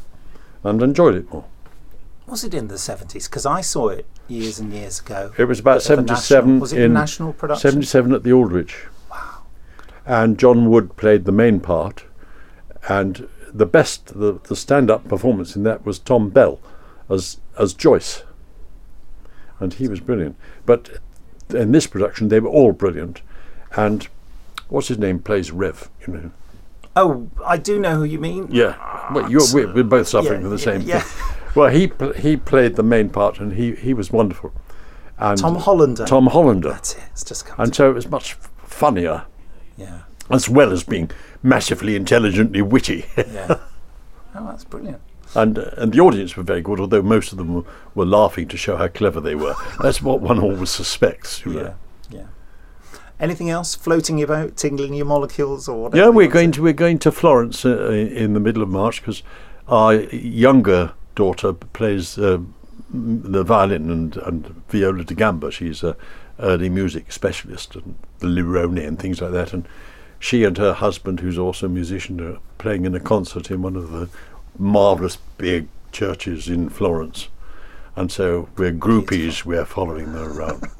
[0.64, 1.46] and enjoyed it more.
[2.28, 3.30] Was it in the seventies?
[3.30, 5.32] Because I saw it years and years ago.
[5.38, 7.70] It was about the national- 77 Was it national production?
[7.70, 8.90] 77 at the Aldwych.
[9.10, 9.44] Wow.
[10.06, 12.04] And John Wood played the main part
[12.90, 16.60] and the best the, the stand-up performance in that was Tom Bell
[17.10, 18.24] as as Joyce.
[19.60, 20.36] And he was brilliant.
[20.66, 21.00] But
[21.50, 23.22] in this production they were all brilliant
[23.76, 24.08] and
[24.70, 26.32] what's his name plays Rev, you know.
[26.96, 28.48] Oh, I do know who you mean.
[28.52, 29.14] Yeah.
[29.14, 31.00] Well, you're, we're, we're uh, both suffering yeah, from the same yeah.
[31.02, 31.38] thing.
[31.56, 34.52] Well, he pl- he played the main part, and he, he was wonderful.
[35.18, 36.06] And Tom Hollander.
[36.06, 36.70] Tom Hollander.
[36.70, 37.04] That's it.
[37.12, 37.60] It's just come.
[37.60, 38.34] And so it was much
[38.64, 39.26] funnier,
[39.78, 40.02] Yeah.
[40.30, 41.10] as well as being
[41.42, 43.06] massively intelligently witty.
[43.18, 43.60] Yeah.
[44.36, 45.02] oh, that's brilliant.
[45.36, 47.64] And uh, and the audience were very good, although most of them were,
[47.96, 49.56] were laughing to show how clever they were.
[49.82, 51.46] That's what one always suspects.
[51.46, 51.76] You know.
[52.10, 52.28] Yeah.
[53.20, 56.04] Anything else floating about, tingling your molecules or whatever?
[56.04, 59.24] Yeah, we're going to we're going to Florence uh, in the middle of March because
[59.68, 62.38] our younger daughter plays uh,
[62.92, 65.52] the violin and, and viola da gamba.
[65.52, 65.98] She's a
[66.40, 69.54] early music specialist and the Lirone and things like that.
[69.54, 69.68] And
[70.20, 73.76] she and her husband, who's also a musician, are playing in a concert in one
[73.76, 74.10] of the
[74.58, 77.30] marvelous big churches in Florence.
[77.96, 79.44] And so we're groupies.
[79.46, 80.64] We're following them around.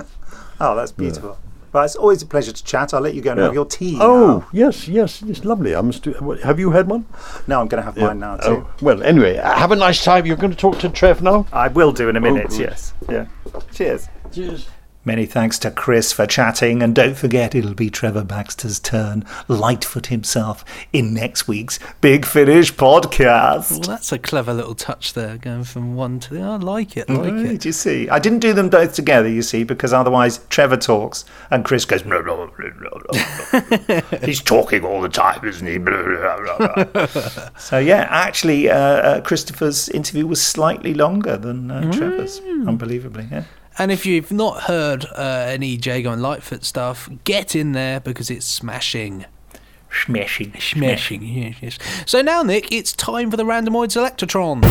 [0.60, 1.38] Oh, that's beautiful.
[1.72, 2.92] But it's always a pleasure to chat.
[2.92, 3.46] I'll let you go and Yeah.
[3.46, 4.00] have your tea.
[4.02, 4.48] Oh now.
[4.52, 5.76] yes, yes, it's lovely.
[5.76, 6.14] I must do.
[6.44, 7.06] Have you had one?
[7.46, 8.66] No, I'm going to have mine now too.
[8.66, 10.26] Oh, well, anyway, have a nice time.
[10.26, 11.46] You're going to talk to Trev now?
[11.54, 12.50] I will do in a oh, minute.
[12.50, 12.60] good.
[12.60, 12.94] yes.
[13.08, 13.28] Yeah.
[13.72, 14.10] Cheers.
[14.32, 14.68] Cheers.
[15.08, 20.08] Many thanks to Chris for chatting, and don't forget it'll be Trevor Baxter's turn, Litefoot
[20.08, 23.72] himself, in next week's Big Finish podcast.
[23.72, 26.42] Well, that's a clever little touch there, going from one to the.
[26.42, 27.10] I like it.
[27.10, 27.64] I like Right, it.
[27.64, 31.64] you see, I didn't do them both together, you see, because otherwise Trevor talks and
[31.64, 32.04] Chris goes.
[32.04, 35.78] Blah, blah, blah, blah, blah, blah." He's talking all the time, isn't he?
[37.58, 43.30] So yeah, actually, uh, uh, Christopher's interview was slightly longer than uh, Trevor's, unbelievably.
[43.32, 43.44] Yeah.
[43.80, 48.32] And if you've not heard uh, any Jago and Litefoot stuff, get in there because
[48.32, 49.26] it's smashing.
[49.92, 50.54] Smashing.
[50.60, 51.78] Smashing, yes, yes.
[52.08, 54.62] So now, Nick, it's time for the Randomoid Selectron.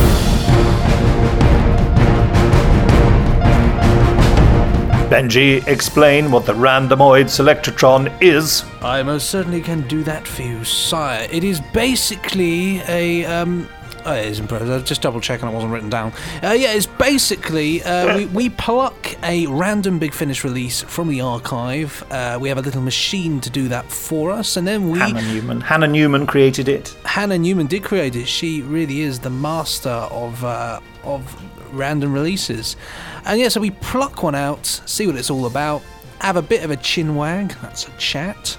[5.09, 8.65] Benji, explain what the randomoid selectron is.
[8.81, 11.25] I most certainly can do that for you, sire.
[11.31, 13.23] It is basically a.
[13.23, 13.69] Um,
[14.07, 14.69] Oh, it is impressive.
[14.69, 16.13] I was Just double checking it wasn't written down.
[16.41, 21.19] Uh, yeah, it's basically uh, we, we pluck a random Big Finish release from the
[21.19, 22.05] archive.
[22.09, 25.21] Uh, we have a little machine to do that for us, and then we Hannah
[25.21, 25.59] Newman.
[25.59, 26.95] Hannah Newman created it.
[27.03, 28.29] Hannah Newman did create it.
[28.29, 32.77] She really is the master of uh, of random releases.
[33.25, 35.81] And yeah, so we pluck one out, see what it's all about,
[36.19, 37.49] have a bit of a chin wag.
[37.61, 38.57] That's a chat.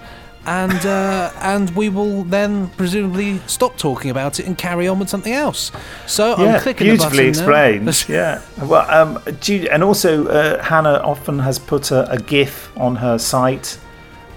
[0.49, 5.11] And uh, and we will then presumably stop talking about it and carry on with
[5.11, 5.71] something else.
[6.07, 7.65] So yeah, I'm clicking beautifully the button now.
[7.91, 8.09] explained.
[8.09, 8.67] yeah.
[8.67, 13.19] Well, um, you, and also uh, Hannah often has put a, a GIF on her
[13.19, 13.79] site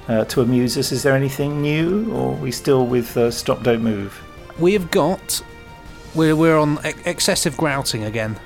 [0.10, 0.92] uh, to amuse us.
[0.92, 4.22] Is there anything new, or are we still with uh, Stop Don't Move?
[4.60, 5.42] We have got
[6.14, 8.38] we're we're on ex- excessive grouting again.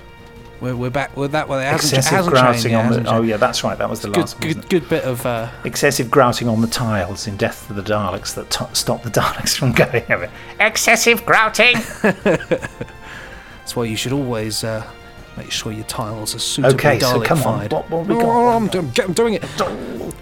[0.61, 1.61] We're, we're back with that one.
[1.61, 3.09] It hasn't, Excessive changed, grouting on the.
[3.13, 3.77] Oh yeah, that's right.
[3.77, 4.53] That was the good, last one.
[4.53, 8.33] good, good bit of uh, Excessive grouting on the tiles in Death to the Daleks
[8.35, 10.29] that t- stop the Daleks from going over.
[10.59, 11.75] Excessive grouting.
[12.03, 14.89] That's why you should always uh,
[15.37, 18.23] make sure your tiles are suitably Okay, so come on, what- what we got?
[18.23, 19.43] Oh, I'm, I'm doing it.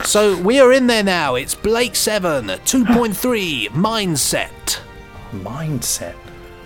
[0.06, 1.36] So we are in there now.
[1.36, 4.80] It's Blake Seven, two point three mindset.
[5.32, 6.16] Mindset.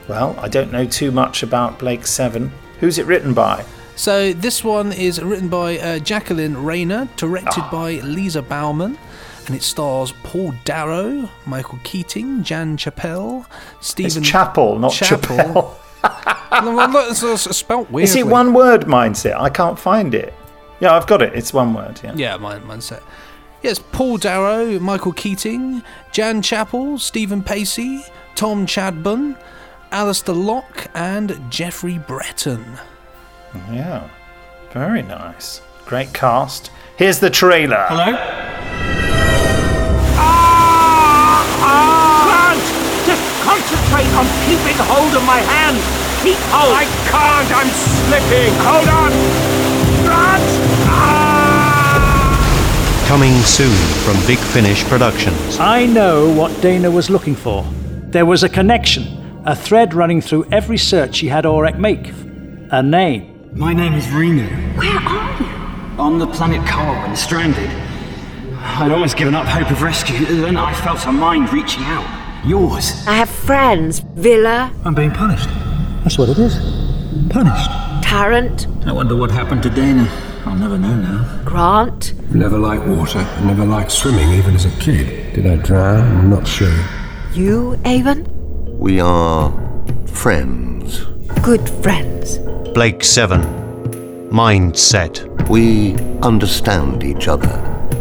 [0.08, 2.52] Well, I don't know too much about Blake Seven.
[2.80, 3.66] Who's it written by?
[3.96, 7.70] So this one is written by uh, Jacqueline Rayner, directed Ah.
[7.72, 8.98] by Lisa Bowerman,
[9.48, 13.46] and it stars Paul Darrow, Michael Keating, Jan Chappell,
[13.82, 15.80] Stephen Chapel, not Chappell.
[16.04, 16.64] Chappell.
[16.64, 18.04] no, it's, it's spelt weirdly.
[18.04, 19.40] Is it one word mindset?
[19.40, 20.34] I can't find it.
[20.80, 21.34] Yeah, I've got it.
[21.34, 22.00] It's one word.
[22.04, 22.14] Yeah.
[22.16, 23.02] Yeah, mind, mindset.
[23.64, 28.04] Yes, Paul Darrow, Michael Keating, Jan Chappell, Stephen Pacey,
[28.36, 29.36] Tom Chadbon,
[29.92, 32.78] Alistair Lock, and Jeffrey Breton.
[33.72, 34.08] Yeah.
[34.72, 35.62] Very nice.
[35.86, 36.70] Great cast.
[36.98, 37.86] Here's the trailer.
[37.88, 38.14] Hello?
[40.20, 42.60] Ah, ah, Grant!
[43.08, 45.78] Just concentrate on keeping hold of my hand!
[46.24, 46.74] Keep hold!
[46.76, 47.52] I can't!
[47.56, 48.54] I'm slipping!
[48.66, 49.12] Hold on!
[50.06, 50.44] Grant!
[50.90, 53.04] Ah.
[53.08, 53.72] Coming soon
[54.04, 55.58] from Big Finish Productions.
[55.60, 57.64] I know what Dayna was looking for.
[58.10, 59.17] There was a connection,
[59.48, 62.12] a thread running through every search she had Orac make.
[62.70, 63.50] A name.
[63.54, 64.46] My name is Renu.
[64.76, 66.02] Where are you?
[66.02, 67.70] On the planet Carwin, stranded.
[68.60, 72.46] I'd almost given up hope of rescue, then I felt a mind reaching out.
[72.46, 73.08] Yours.
[73.08, 74.00] I have friends.
[74.16, 75.48] Vila, I'm being punished.
[76.04, 76.56] That's what it is.
[77.30, 77.72] Punished.
[78.04, 80.10] Tarrant, I wonder what happened to Dayna.
[80.46, 81.42] I'll never know now.
[81.46, 82.14] Grant.
[82.36, 85.34] Never liked water, never liked swimming, even as a kid.
[85.34, 86.18] Did I drown?
[86.18, 86.78] I'm not sure.
[87.34, 88.37] You, Avon?
[88.78, 89.52] We are
[90.06, 91.00] friends.
[91.42, 92.38] Good friends.
[92.76, 93.42] Blake 7.
[94.30, 95.50] Mindset.
[95.50, 97.50] We understand each other.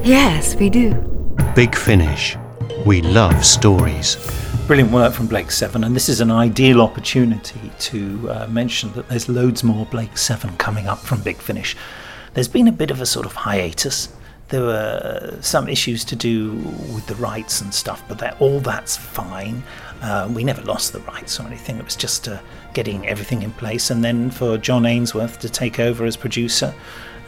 [0.04, 0.92] Yes, we do.
[1.54, 2.36] Big Finish.
[2.84, 4.16] We love stories.
[4.66, 9.08] Brilliant work from Blake Seven, and this is an ideal opportunity to uh, mention that
[9.08, 11.74] there's loads more Blake Seven coming up from Big Finish.
[12.34, 14.08] There's been a bit of a sort of hiatus.
[14.48, 16.52] There were some issues to do
[16.94, 19.62] with the rights and stuff, but that all that's fine.
[20.02, 21.78] Uh, we never lost the rights or anything.
[21.78, 22.38] It was just uh,
[22.74, 26.74] getting everything in place, and then for John Ainsworth to take over as producer,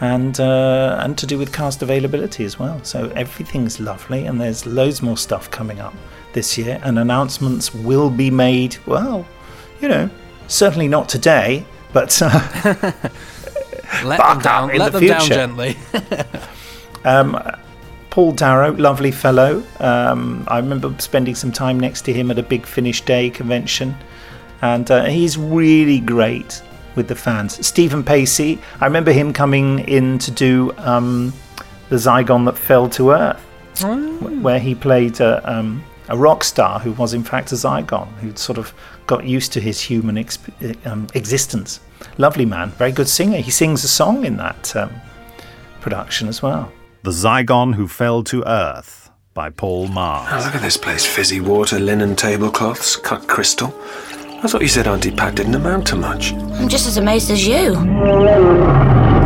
[0.00, 2.82] and uh, and to do with cast availability as well.
[2.84, 5.94] So everything's lovely, and there's loads more stuff coming up
[6.32, 8.76] this year, and announcements will be made.
[8.86, 9.26] Well,
[9.80, 10.10] you know,
[10.46, 12.92] certainly not today, but uh,
[14.04, 15.76] Let them down, let the them down gently.
[17.04, 17.40] Um,
[18.18, 19.62] Paul Darrow, lovely fellow.
[19.78, 23.94] Um, I remember spending some time next to him at a Big Finish Day convention,
[24.60, 26.60] and uh, he's really great
[26.96, 27.64] with the fans.
[27.64, 31.32] Stephen Pacey, I remember him coming in to do um,
[31.90, 33.40] the Zygon that fell to Earth,
[33.82, 38.08] wh- where he played a, um, a rock star who was in fact a Zygon,
[38.14, 38.74] who'd sort of
[39.06, 41.78] got used to his human exp- um, existence.
[42.16, 43.38] Lovely man, very good singer.
[43.38, 44.90] He sings a song in that um,
[45.80, 46.72] production as well.
[47.08, 50.44] The Zygon Who Fell to Earth by Paul Oh, Magrs.
[50.44, 51.06] look at this place.
[51.06, 53.74] Fizzy water, linen tablecloths, cut crystal.
[54.42, 56.34] I thought you said Auntie Pat didn't amount to much.
[56.34, 57.72] I'm just as amazed as you.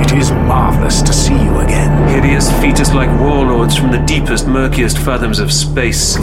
[0.01, 2.07] It is marvelous to see you again.
[2.07, 6.15] Hideous fetus like warlords from the deepest, murkiest fathoms of space.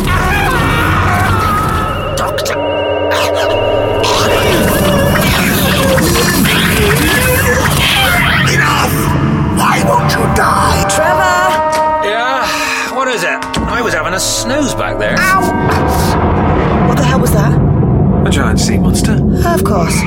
[2.16, 2.56] Doctor!
[8.56, 8.96] Enough!
[9.60, 10.86] Why won't you die?
[14.10, 15.16] Having a snooze back there.
[16.88, 17.54] What the hell was that?
[18.26, 19.14] A giant sea monster?
[19.14, 20.02] Of course.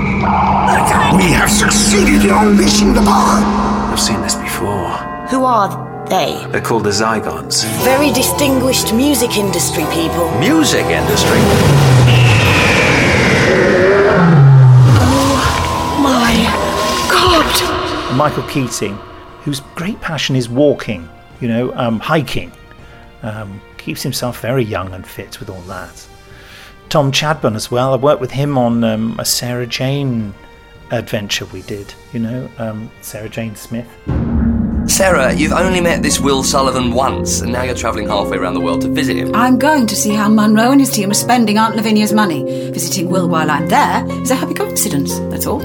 [1.16, 3.40] We have succeeded in unleashing the power.
[3.92, 4.90] I've seen this before.
[5.30, 5.68] Who are
[6.08, 6.44] they?
[6.50, 7.64] They're called the Zygons.
[7.84, 10.28] Very distinguished music industry people.
[10.40, 11.38] Music industry?
[14.98, 16.34] Oh my
[17.08, 18.16] God!
[18.16, 18.96] Michael Keating,
[19.44, 21.08] whose great passion is walking,
[21.40, 22.50] you know, um, hiking,
[23.22, 26.06] um, keeps himself very young and fit with all that.
[26.88, 27.92] Tom Chadbon as well.
[27.92, 30.34] I worked with him on um, a Sarah Jane
[30.90, 33.88] adventure we did, you know, um, Sarah Jane Smith.
[34.86, 38.60] Sarah, you've only met this Will Sullivan once, and now you're travelling halfway around the
[38.60, 39.34] world to visit him.
[39.34, 42.70] I'm going to see how Munro and his team are spending Aunt Lavinia's money.
[42.72, 45.60] Visiting Will while I'm there is a happy coincidence, that's all.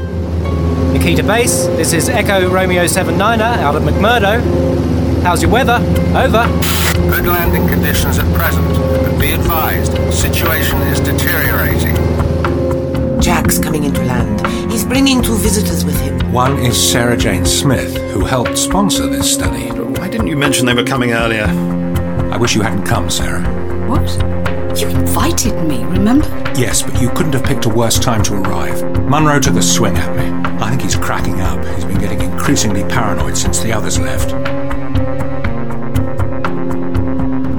[0.93, 4.76] Nikita Base, this is Echo Romeo 79er out of McMurdo.
[5.27, 5.73] How's your weather?
[6.15, 6.47] Over.
[7.11, 11.97] Good landing conditions at present, but be advised, situation is deteriorating.
[13.19, 14.47] Jack's coming into land.
[14.71, 16.31] He's bringing two visitors with him.
[16.31, 19.67] One is Sarah Jane Smith, who helped sponsor this study.
[19.69, 21.47] Why didn't you mention they were coming earlier?
[22.31, 23.43] I wish you hadn't come, Sarah.
[23.89, 24.09] What?
[24.79, 26.27] You invited me, remember?
[26.55, 28.81] Yes, but you couldn't have picked a worse time to arrive.
[29.09, 30.31] Munro took a swing at me.
[30.63, 31.65] I think he's cracking up.
[31.75, 34.56] He's been getting increasingly paranoid since the others left.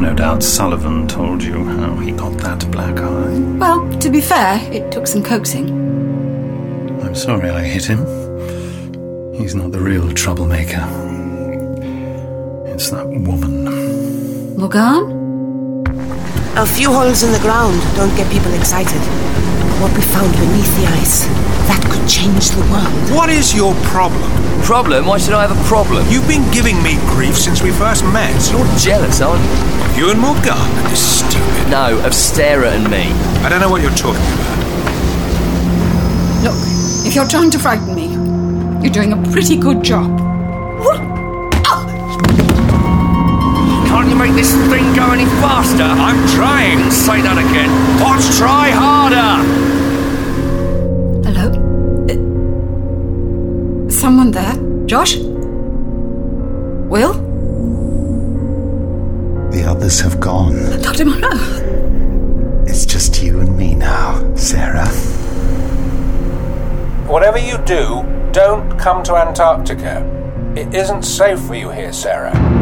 [0.08, 3.38] No doubt Sullivan told you how he got that black eye.
[3.58, 5.68] Well, to be fair, it took some coaxing.
[7.02, 7.98] I'm sorry I hit him.
[9.34, 10.80] He's not the real troublemaker.
[12.72, 14.56] It's that woman.
[14.56, 15.84] Morgan?
[16.56, 19.02] A few holes in the ground don't get people excited.
[19.78, 21.26] What we found beneath the ice,
[21.70, 22.90] that could change the world.
[23.14, 24.28] What is your problem?
[24.62, 25.06] Problem?
[25.06, 26.04] Why should I have a problem?
[26.10, 28.34] You've been giving me grief since we first met.
[28.50, 30.02] You're jealous, aren't you?
[30.02, 31.70] You and Morgan are this stupid.
[31.70, 33.06] No, of Sarah and me.
[33.46, 34.58] I don't know what you're talking about.
[36.42, 36.58] Look,
[37.06, 38.08] if you're trying to frighten me,
[38.82, 40.27] you're doing a pretty good job.
[44.18, 45.84] Make this thing go any faster?
[45.84, 46.90] I'm trying.
[46.90, 47.70] Say that again.
[48.00, 49.44] Let's try harder.
[51.24, 51.46] Hello?
[52.10, 54.56] Uh, someone there?
[54.86, 55.16] Josh?
[56.88, 57.12] Will?
[59.52, 60.80] The others have gone.
[60.82, 61.04] Dr.
[61.04, 62.64] Monroe?
[62.66, 64.88] It's just you and me now, Sarah.
[67.06, 70.04] Whatever you do, don't come to Antarctica.
[70.56, 72.57] It isn't safe for you here, Sarah.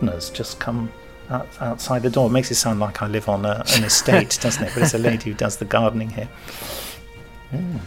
[0.00, 0.92] Gardeners just come
[1.28, 2.26] out, outside the door.
[2.26, 4.72] It makes it sound like I live on a, an estate, doesn't it?
[4.74, 6.28] But it's a lady who does the gardening here.
[7.50, 7.78] Hmm.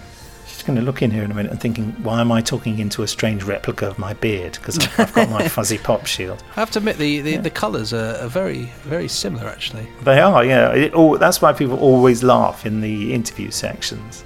[0.47, 2.80] She's going to look in here in a minute and thinking, why am I talking
[2.80, 4.53] into a strange replica of my beard?
[4.53, 6.41] Because I've, I've got my fuzzy pop shield.
[6.51, 9.88] I have to admit, the, the, the colours are, are very, very similar, actually.
[10.03, 10.72] They are, yeah.
[10.72, 14.24] It, oh, that's why people always laugh in the interview sections.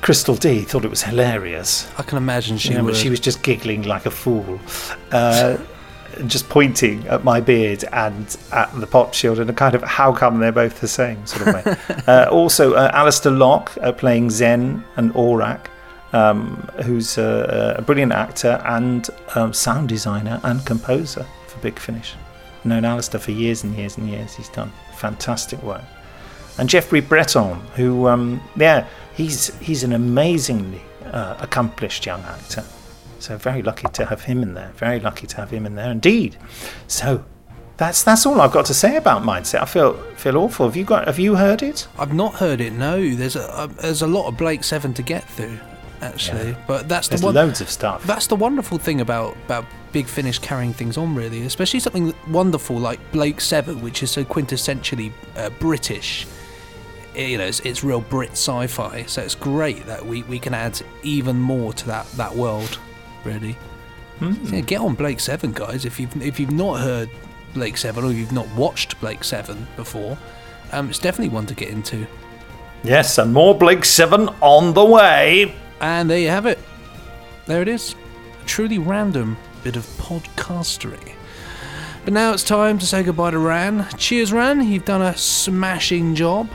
[0.00, 1.86] Crystal D thought it was hilarious.
[1.98, 4.58] I can imagine she You know, but she was just giggling like a fool,
[5.12, 5.58] uh,
[6.20, 9.82] and just pointing at my beard and at the pop shield and a kind of
[9.82, 11.76] how come they're both the same sort of way.
[12.06, 15.66] uh, also, uh, Alistair Lock uh, playing Zen and Orac,
[16.12, 22.14] um, who's a, a brilliant actor and um, sound designer and composer for Big Finish.
[22.58, 24.34] I've known Alistair for years and years and years.
[24.34, 25.82] He's done fantastic work.
[26.58, 32.64] And Geoffrey Breton, who, um, yeah, he's he's an amazingly uh, accomplished young actor.
[33.20, 34.72] So very lucky to have him in there.
[34.76, 36.36] Very lucky to have him in there, indeed.
[36.86, 37.24] So
[37.76, 39.62] that's that's all I've got to say about Mindset.
[39.62, 40.66] I feel feel awful.
[40.66, 41.06] Have you got?
[41.06, 41.86] Have you heard it?
[41.98, 42.72] I've not heard it.
[42.72, 45.58] No, there's a uh, there's a lot of Blake Seven to get through,
[46.02, 46.56] actually.
[46.66, 47.34] But that's the There's one.
[47.34, 48.04] loads of stuff.
[48.04, 51.42] That's the wonderful thing about about Big Finish carrying things on, really.
[51.46, 56.26] Especially something wonderful like Blake Seven, which is so quintessentially uh, British.
[57.14, 59.02] You know, it's, it's real Brit sci-fi.
[59.06, 62.78] So it's great that we, we can add even more to that that world,
[63.24, 63.56] really.
[64.20, 65.86] So yeah, get on Blake Seven, guys.
[65.86, 67.08] If you've if you've not heard
[67.54, 70.18] Blake Seven or you've not watched Blake Seven before,
[70.72, 72.06] um, it's definitely one to get into.
[72.82, 75.54] Yes, and more Blake 7 on the way.
[75.80, 76.58] And there you have it.
[77.46, 77.94] There it is.
[78.42, 81.14] A truly random bit of podcastery.
[82.04, 83.86] But now it's time to say goodbye to Ran.
[83.98, 84.66] Cheers, Ran.
[84.66, 86.48] You've done a smashing job.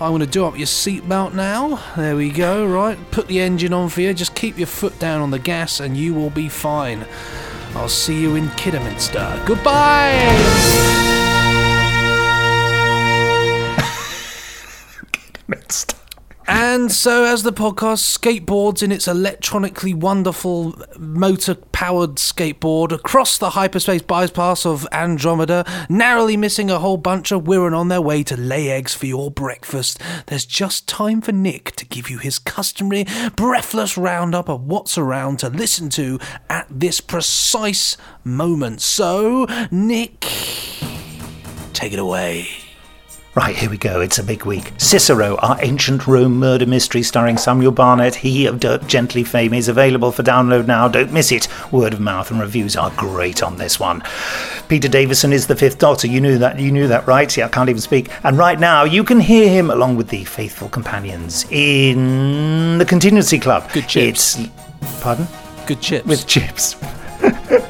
[0.00, 1.82] I'm going to do up your seatbelt now.
[1.96, 2.96] There we go, right?
[3.10, 4.14] Put the engine on for you.
[4.14, 7.04] Just keep your foot down on the gas and you will be fine.
[7.74, 9.42] I'll see you in Kidderminster.
[9.44, 10.74] Goodbye!
[16.50, 23.50] And so, as the podcast skateboards in its electronically wonderful motor powered skateboard across the
[23.50, 28.34] hyperspace bypass of Andromeda, narrowly missing a whole bunch of Wirrn on their way to
[28.34, 33.04] lay eggs for your breakfast, there's just time for Nick to give you his customary
[33.36, 36.18] breathless roundup of what's around to listen to
[36.48, 38.80] at this precise moment.
[38.80, 40.20] So, Nick,
[41.74, 42.67] take it away.
[43.38, 44.00] Right, here we go.
[44.00, 44.72] It's a big week.
[44.78, 49.68] Cicero, our ancient Rome murder mystery starring Samuel Barnett, he of Dirk Gently fame, is
[49.68, 50.88] available for download now.
[50.88, 51.46] Don't miss it.
[51.70, 54.02] Word of mouth and reviews are great on this one.
[54.66, 56.08] Peter Davison is the fifth Doctor.
[56.08, 56.58] You knew that.
[56.58, 57.36] You knew that, right?
[57.36, 58.10] Yeah, I can't even speak.
[58.24, 63.38] And right now, you can hear him along with the faithful companions in the Contingency
[63.38, 63.70] Club.
[63.72, 64.36] Good chips.
[64.36, 65.28] It's pardon.
[65.64, 66.08] Good chips.
[66.08, 66.74] With chips.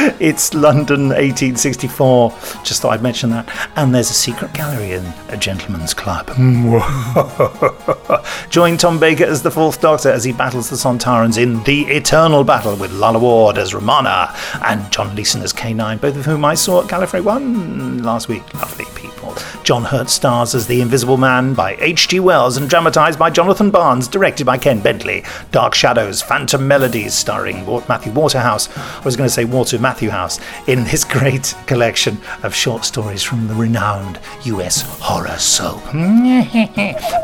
[0.18, 2.30] it's London 1864.
[2.64, 3.46] Just thought I'd mention that.
[3.76, 6.28] And there's a secret gallery in a gentleman's club.
[8.50, 12.44] Join Tom Baker as the Fourth Doctor as he battles the Sontarans in The Eternal
[12.44, 14.34] Battle with Lalla Ward as Romana
[14.64, 18.54] and John Leeson as K9, both of whom I saw at Gallifrey 1 last week.
[18.54, 19.10] Lovely people.
[19.62, 22.20] John Hurt stars as The Invisible Man by H.G.
[22.20, 25.24] Wells and dramatised by Jonathan Barnes, directed by Ken Bentley.
[25.52, 28.74] Dark Shadows, Phantom Melodies, starring Matthew Waterhouse.
[28.76, 30.38] I was going to say Walter Matthew House
[30.68, 35.82] in this great collection of short stories from the renowned US horror soap.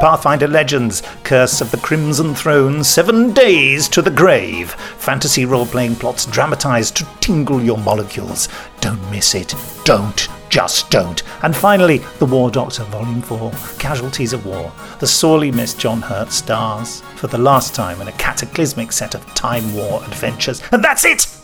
[0.01, 4.73] Pathfinder Legends, Curse of the Crimson Throne, Seven Days to the Grave.
[4.99, 8.49] Fantasy role playing plots dramatised to tingle your molecules.
[8.81, 9.55] Don't miss it.
[9.85, 10.27] Don't.
[10.49, 11.23] Just don't.
[11.45, 14.73] And finally, The War Doctor, Volume 4 Casualties of War.
[14.99, 19.25] The sorely missed John Hurt stars for the last time in a cataclysmic set of
[19.35, 20.63] time war adventures.
[20.73, 21.36] And that's it!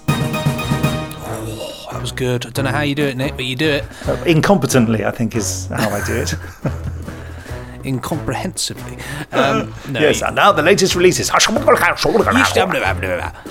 [2.03, 2.45] Was good.
[2.47, 3.85] I don't know how you do it, Nick, but you do it.
[4.09, 6.35] Uh, incompetently, I think, is how I do it.
[7.85, 8.99] Incomprehensibly.
[9.33, 11.31] Um, no, yes, you- and now the latest releases.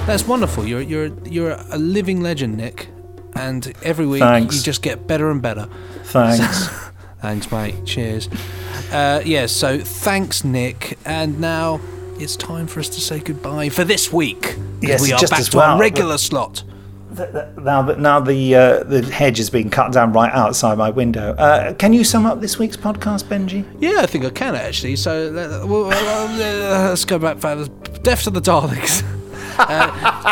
[0.06, 0.68] That's wonderful.
[0.68, 2.90] You're you're you're a living legend, Nick.
[3.36, 4.58] And every week Thanks.
[4.58, 5.68] you just get better and better.
[6.04, 6.68] Thanks.
[7.22, 7.84] thanks, mate.
[7.86, 8.30] Cheers.
[8.92, 9.48] Uh, yeah.
[9.48, 11.00] So thanks, Nick.
[11.04, 11.80] And now
[12.20, 14.56] it's time for us to say goodbye for this week.
[14.82, 15.72] Yes, we are back to well.
[15.72, 16.64] our regular slot.
[17.12, 21.34] Now that now the uh, the hedge is being cut down right outside my window.
[21.34, 23.66] Uh, can you sum up this week's podcast, Benji?
[23.80, 24.96] Yeah, I think I can actually.
[24.96, 27.40] So well, well, uh, let's go back.
[27.40, 27.66] for
[28.04, 29.04] Death to the Daleks.
[29.58, 30.32] Uh,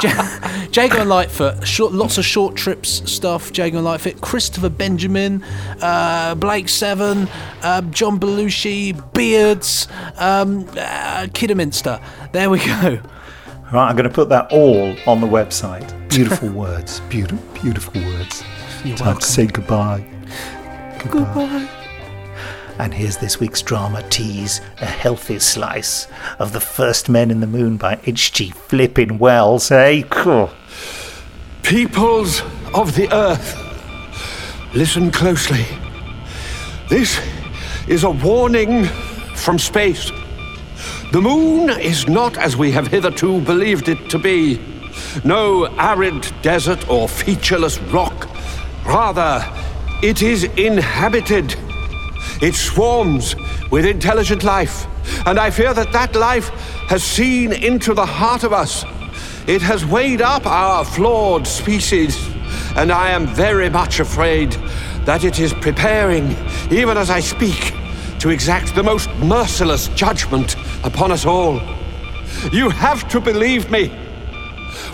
[0.73, 3.55] Jago and Litefoot, short, lots of short trips stuff.
[3.55, 5.43] Jago and Litefoot, Christopher Benjamin,
[5.81, 7.27] uh, Blake Seven,
[7.61, 11.99] um, John Belushi, Beards, um, uh, Kidderminster.
[12.31, 12.99] There we go.
[13.71, 15.87] Right, I'm going to put that all on the website.
[16.09, 18.43] Beautiful words, beautiful, beautiful words.
[18.83, 19.21] You're Time welcome.
[19.21, 20.03] to say goodbye.
[21.07, 21.69] Goodbye.
[22.79, 26.07] And here's this week's drama tease: a healthy slice
[26.39, 28.49] of the First Men in the Moon by H.G.
[28.49, 29.69] Flippin' Wells.
[29.69, 30.49] Hey, cool.
[31.61, 32.41] Peoples
[32.73, 33.55] of the Earth,
[34.73, 35.65] listen closely.
[36.89, 37.19] This
[37.87, 38.85] is a warning
[39.35, 40.09] from space.
[41.11, 44.61] The moon is not as we have hitherto believed it to be.
[45.23, 48.29] No arid desert or featureless rock.
[48.85, 49.43] Rather,
[50.03, 51.55] it is inhabited.
[52.43, 53.35] It swarms
[53.71, 54.85] with intelligent life.
[55.25, 56.49] And I fear that that life
[56.89, 58.85] has seen into the heart of us.
[59.47, 62.23] It has weighed up our flawed species.
[62.75, 64.51] And I am very much afraid
[65.05, 66.35] that it is preparing,
[66.71, 67.73] even as I speak,
[68.19, 71.61] to exact the most merciless judgment upon us all.
[72.51, 73.89] You have to believe me,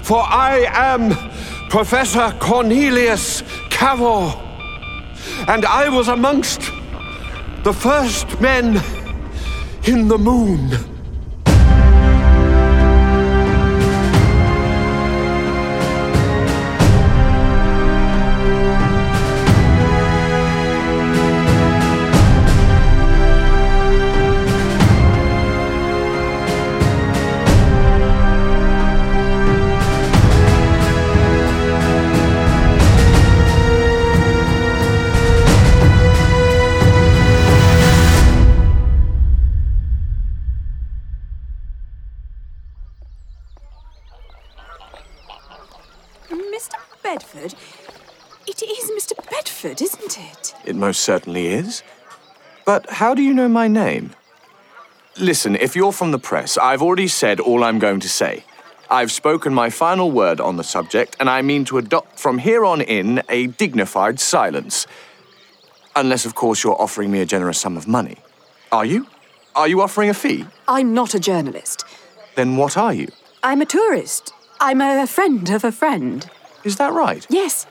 [0.02, 1.12] for I am
[1.70, 4.34] Professor Cornelius Cavor,
[5.48, 6.62] and I was amongst
[7.64, 8.82] the first men
[9.86, 10.95] in the moon.
[51.06, 51.84] Certainly is.
[52.66, 54.12] But how do you know my name?
[55.18, 58.44] Listen, if you're from the press, I've already said all I'm going to say.
[58.90, 62.66] I've spoken my final word on the subject, and I mean to adopt from here
[62.66, 64.88] on in a dignified silence.
[65.96, 68.18] Unless, of course, you're offering me a generous sum of money.
[68.72, 69.08] Are you?
[69.56, 70.46] Are you offering a fee?
[70.68, 71.86] I'm not a journalist.
[72.36, 73.08] Then what are you?
[73.42, 74.34] I'm a tourist.
[74.60, 76.30] I'm a friend of a friend.
[76.64, 77.26] Is that right?
[77.30, 77.66] Yes.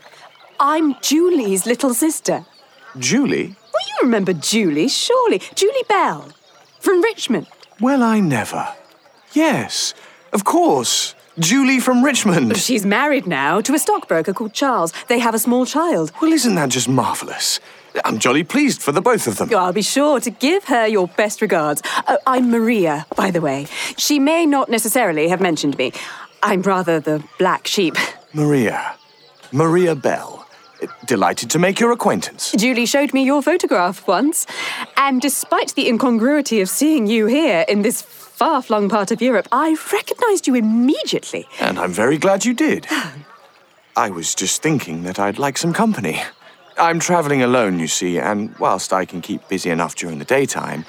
[0.59, 2.47] I'm Julie's little sister.
[2.99, 3.57] Julie?
[3.73, 5.41] Well, you remember Julie, surely.
[5.55, 6.29] Julie Bell.
[6.81, 7.47] From Richmond.
[7.81, 8.69] Well, I never.
[9.33, 9.95] Yes,
[10.33, 11.15] of course.
[11.39, 12.57] Julie from Richmond.
[12.57, 14.93] She's married now to a stockbroker called Charles.
[15.09, 16.13] They have a small child.
[16.23, 17.59] Well, isn't that just marvellous?
[18.05, 19.51] I'm jolly pleased for the both of them.
[19.55, 21.83] I'll be sure to give her your best regards.
[22.07, 23.67] Oh, I'm Maria, by the way.
[23.97, 25.93] She may not necessarily have mentioned me.
[26.43, 27.97] I'm rather the black sheep.
[28.33, 28.95] Maria.
[29.53, 30.44] Maria Bell.
[31.07, 32.53] Delighted to make your acquaintance.
[32.57, 34.47] Julie showed me your photograph once,
[34.97, 39.49] and despite the incongruity of seeing you here in this far flung part of Europe,
[39.53, 41.47] I recognised you immediately.
[41.61, 42.87] And I'm very glad you did.
[43.97, 46.21] I was just thinking that I'd like some company.
[46.77, 50.85] I'm travelling alone, you see, and whilst I can keep busy enough during the daytime,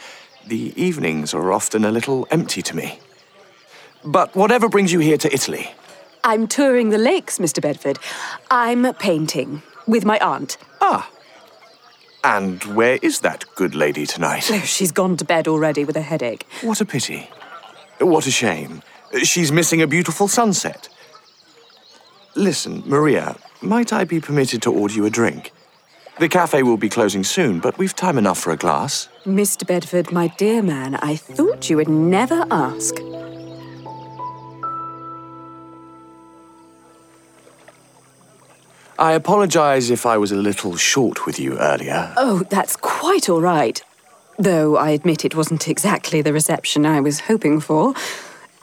[0.48, 3.00] the evenings are often a little empty to me.
[4.04, 5.72] But whatever brings you here to Italy?
[6.24, 7.62] I'm touring the lakes, Mr.
[7.62, 8.00] Bedford.
[8.50, 10.58] I'm painting with my aunt.
[10.82, 11.10] Ah.
[12.24, 14.50] And where is that good lady tonight?
[14.52, 16.48] Oh, she's gone to bed already with a headache.
[16.62, 17.30] What a pity.
[18.00, 18.82] What a shame.
[19.24, 20.90] She's missing a beautiful sunset.
[22.36, 25.52] Listen, Maria, might I be permitted to order you a drink?
[26.20, 29.10] The cafe will be closing soon, but we've time enough for a glass.
[29.26, 29.68] Mr.
[29.68, 32.96] Bedford, my dear man, I thought you would never ask.
[38.98, 42.14] I apologise if I was a little short with you earlier.
[42.16, 43.82] Oh, that's quite all right.
[44.40, 47.94] Though I admit it wasn't exactly the reception I was hoping for.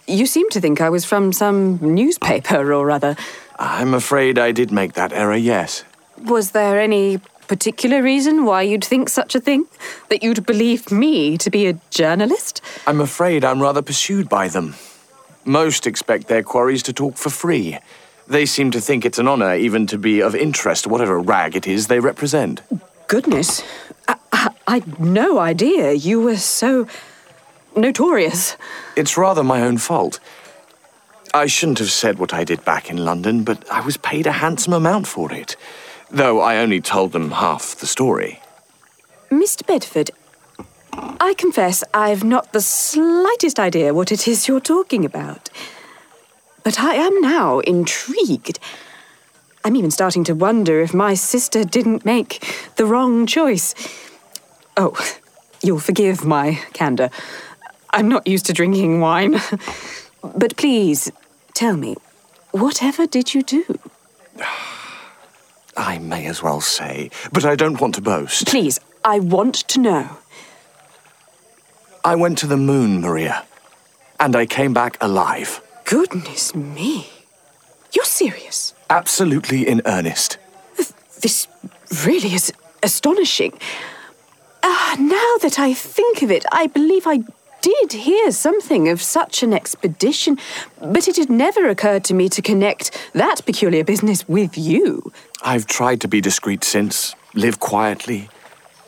[0.07, 3.17] You seem to think I was from some newspaper or other.
[3.59, 5.85] I'm afraid I did make that error, yes.
[6.25, 9.67] Was there any particular reason why you'd think such a thing?
[10.09, 12.63] That you'd believe me to be a journalist?
[12.87, 14.75] I'm afraid I'm rather pursued by them.
[15.45, 17.79] Most expect their quarries to talk for free.
[18.33, 21.67] They seem to think it's an honour even to be of interest, whatever rag it
[21.67, 22.63] is they represent.
[23.07, 23.63] Goodness,
[24.09, 26.87] I, I, I'd no idea you were so
[27.77, 28.57] notorious.
[28.97, 30.19] It's rather my own fault.
[31.35, 34.33] I shouldn't have said what I did back in London, but I was paid a
[34.33, 35.55] handsome amount for it,
[36.11, 38.41] though I only told them half the story.
[39.31, 39.67] Mr.
[39.67, 40.11] Bedford,
[41.21, 45.51] I confess I've not the slightest idea what it is you're talking about.
[46.65, 48.59] But I am now intrigued.
[49.65, 52.45] I'm even starting to wonder if my sister didn't make
[52.77, 53.75] the wrong choice.
[54.77, 54.97] Oh,
[55.63, 57.11] you'll forgive my candour.
[57.91, 59.41] I'm not used to drinking wine.
[60.37, 61.13] but please,
[61.55, 61.97] tell me,
[62.51, 63.79] whatever did you do?
[65.77, 68.47] I may as well say, but I don't want to boast.
[68.47, 70.19] Please, I want to know.
[72.05, 73.45] I went to the moon, Maria,
[74.19, 75.61] and I came back alive.
[75.85, 77.09] Goodness me.
[77.93, 78.75] You're serious?
[78.89, 80.39] Absolutely in earnest.
[81.21, 81.47] This
[82.05, 82.53] really is
[82.83, 83.59] astonishing.
[84.63, 87.23] Ah, now that I think of it, I believe I
[87.61, 90.39] did hear something of such an expedition,
[90.81, 95.13] but it had never occurred to me to connect that peculiar business with you.
[95.43, 98.29] I've tried to be discreet since, live quietly.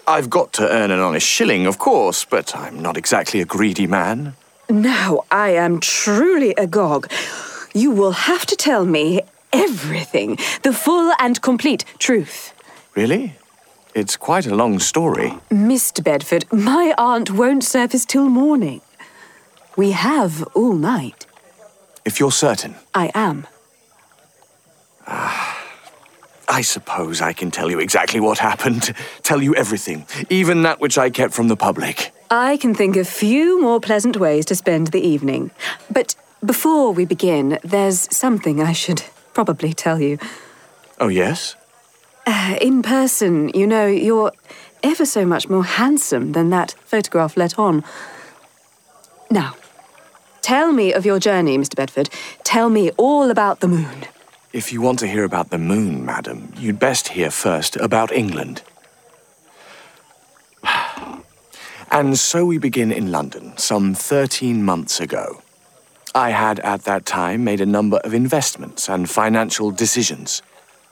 [0.06, 3.86] I've got to earn an honest shilling, of course, but I'm not exactly a greedy
[3.86, 4.34] man.
[4.68, 7.10] Now I am truly agog.
[7.74, 9.20] You will have to tell me
[9.52, 12.54] everything, the full and complete truth.
[12.94, 13.34] Really?
[13.94, 15.34] It's quite a long story.
[15.50, 16.02] Mr.
[16.02, 18.80] Bedford, my aunt won't surface till morning.
[19.76, 21.26] We have all night.
[22.04, 22.74] If you're certain.
[22.94, 23.46] I am.
[25.06, 25.62] Ah,
[26.48, 28.94] I suppose I can tell you exactly what happened.
[29.22, 32.13] Tell you everything, even that which I kept from the public.
[32.30, 35.50] I can think of few more pleasant ways to spend the evening.
[35.90, 36.14] But
[36.44, 39.02] before we begin, there's something I should
[39.32, 40.18] probably tell you.
[41.00, 41.56] Oh, yes?
[42.26, 44.32] Uh, in person, you know, you're
[44.82, 47.84] ever so much more handsome than that photograph let on.
[49.30, 49.56] Now,
[50.42, 51.76] tell me of your journey, Mr.
[51.76, 52.10] Bedford.
[52.44, 54.06] Tell me all about the moon.
[54.52, 58.62] If you want to hear about the moon, madam, you'd best hear first about England.
[61.94, 65.40] And so we begin in London, some 13 months ago.
[66.12, 70.42] I had at that time made a number of investments and financial decisions.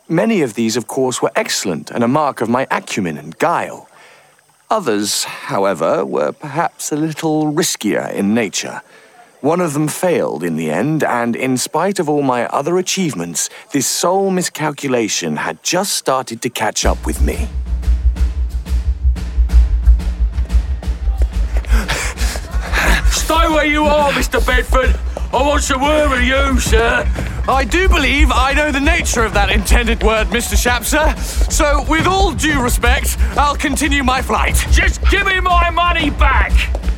[0.09, 3.89] Many of these, of course, were excellent and a mark of my acumen and guile.
[4.71, 8.81] Others, however, were perhaps a little riskier in nature.
[9.41, 13.51] One of them failed in the end, and in spite of all my other achievements,
[13.73, 17.49] this sole miscalculation had just started to catch up with me.
[23.33, 24.47] Stay where you are, Mr.
[24.47, 24.95] Bedford.
[25.33, 27.11] I want some word with you, sir.
[27.49, 30.55] I do believe I know the nature of that intended word, Mr.
[30.55, 31.19] Shapser.
[31.51, 34.57] So, with all due respect, I'll continue my flight.
[34.71, 36.53] Just give me my money back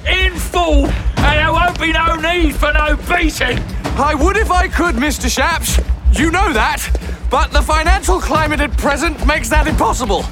[0.08, 0.86] in full,
[1.18, 3.60] and there won't be no need for no beating.
[3.96, 5.32] I would if I could, Mr.
[5.32, 5.78] Shaps.
[6.18, 6.82] You know that.
[7.30, 10.24] But the financial climate at present makes that impossible.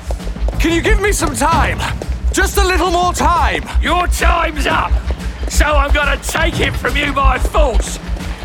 [0.58, 1.78] Can you give me some time?
[2.32, 3.62] Just a little more time.
[3.80, 4.90] Your time's up.
[5.52, 7.98] So I'm gonna take it from you by force.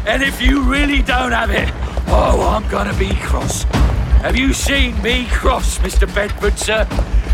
[0.05, 1.69] And if you really don't have it,
[2.07, 3.63] oh, I'm gonna be cross.
[4.23, 6.05] Have you seen me cross, Mr.
[6.13, 6.83] Bedford, sir?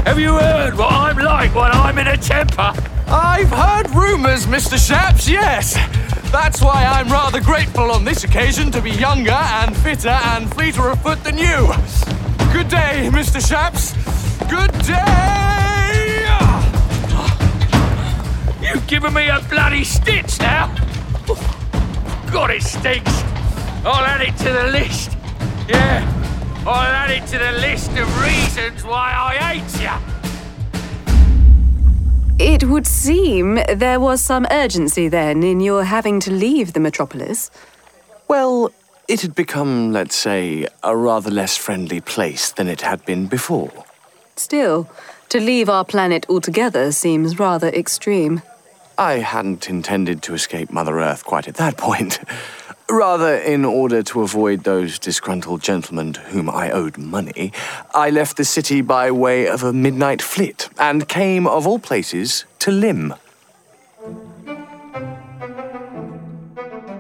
[0.05, 2.71] Have you heard what I'm like when I'm in a temper?
[3.07, 4.77] I've heard rumours, Mr.
[4.77, 5.73] Shaps, yes.
[6.31, 10.87] That's why I'm rather grateful on this occasion to be younger and fitter and fleeter
[10.87, 11.67] of foot than you.
[12.53, 13.45] Good day, Mr.
[13.45, 13.93] Shaps.
[14.47, 15.52] Good day!
[18.73, 20.73] You've given me a bloody stitch now.
[22.31, 23.21] God, it stinks.
[23.85, 25.11] I'll add it to the list.
[25.69, 26.03] Yeah,
[26.65, 29.91] I'll add it to the list of reasons why I hate you.
[32.43, 37.51] It would seem there was some urgency then in your having to leave the metropolis.
[38.27, 38.71] Well,
[39.07, 43.85] it had become, let's say, a rather less friendly place than it had been before.
[44.35, 44.89] Still,
[45.29, 48.41] to leave our planet altogether seems rather extreme.
[48.97, 52.19] I hadn't intended to escape Mother Earth quite at that point.
[52.89, 57.51] Rather, in order to avoid those disgruntled gentlemen to whom I owed money,
[57.93, 62.45] I left the city by way of a midnight flit and came, of all places,
[62.59, 63.17] to Lympne.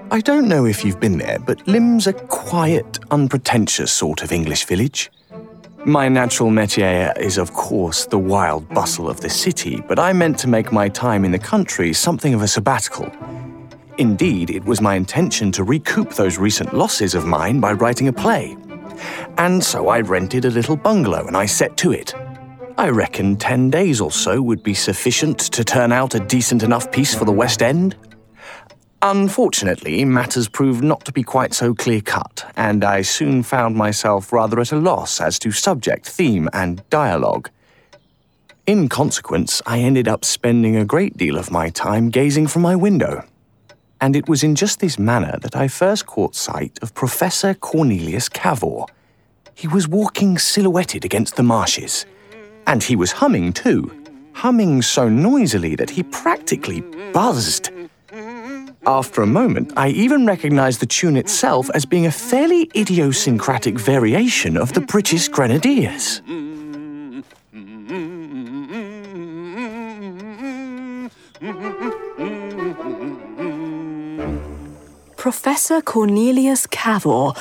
[0.09, 4.65] I don't know if you've been there, but Lympne's a quiet, unpretentious sort of English
[4.65, 5.11] village.
[5.85, 10.39] My natural métier is, of course, the wild bustle of the city, but I meant
[10.39, 13.11] to make my time in the country something of a sabbatical.
[13.97, 18.13] Indeed, it was my intention to recoup those recent losses of mine by writing a
[18.13, 18.55] play.
[19.37, 22.15] And so I rented a little bungalow and I set to it.
[22.77, 26.93] I reckon 10 days or so would be sufficient to turn out a decent enough
[26.93, 27.97] piece for the West End.
[29.05, 34.31] Unfortunately, matters proved not to be quite so clear cut, and I soon found myself
[34.31, 37.49] rather at a loss as to subject, theme, and dialogue.
[38.65, 42.77] In consequence, I ended up spending a great deal of my time gazing from my
[42.77, 43.25] window.
[43.99, 48.29] And it was in just this manner that I first caught sight of Professor Cornelius
[48.29, 48.85] Cavor.
[49.53, 52.05] He was walking silhouetted against the marshes.
[52.67, 53.91] And he was humming too,
[54.31, 56.79] humming so noisily that he practically
[57.11, 57.72] buzzed.
[58.85, 64.57] After a moment, I even recognized the tune itself as being a fairly idiosyncratic variation
[64.57, 66.21] of the British Grenadiers.
[75.15, 77.31] Professor Cornelius Cavor.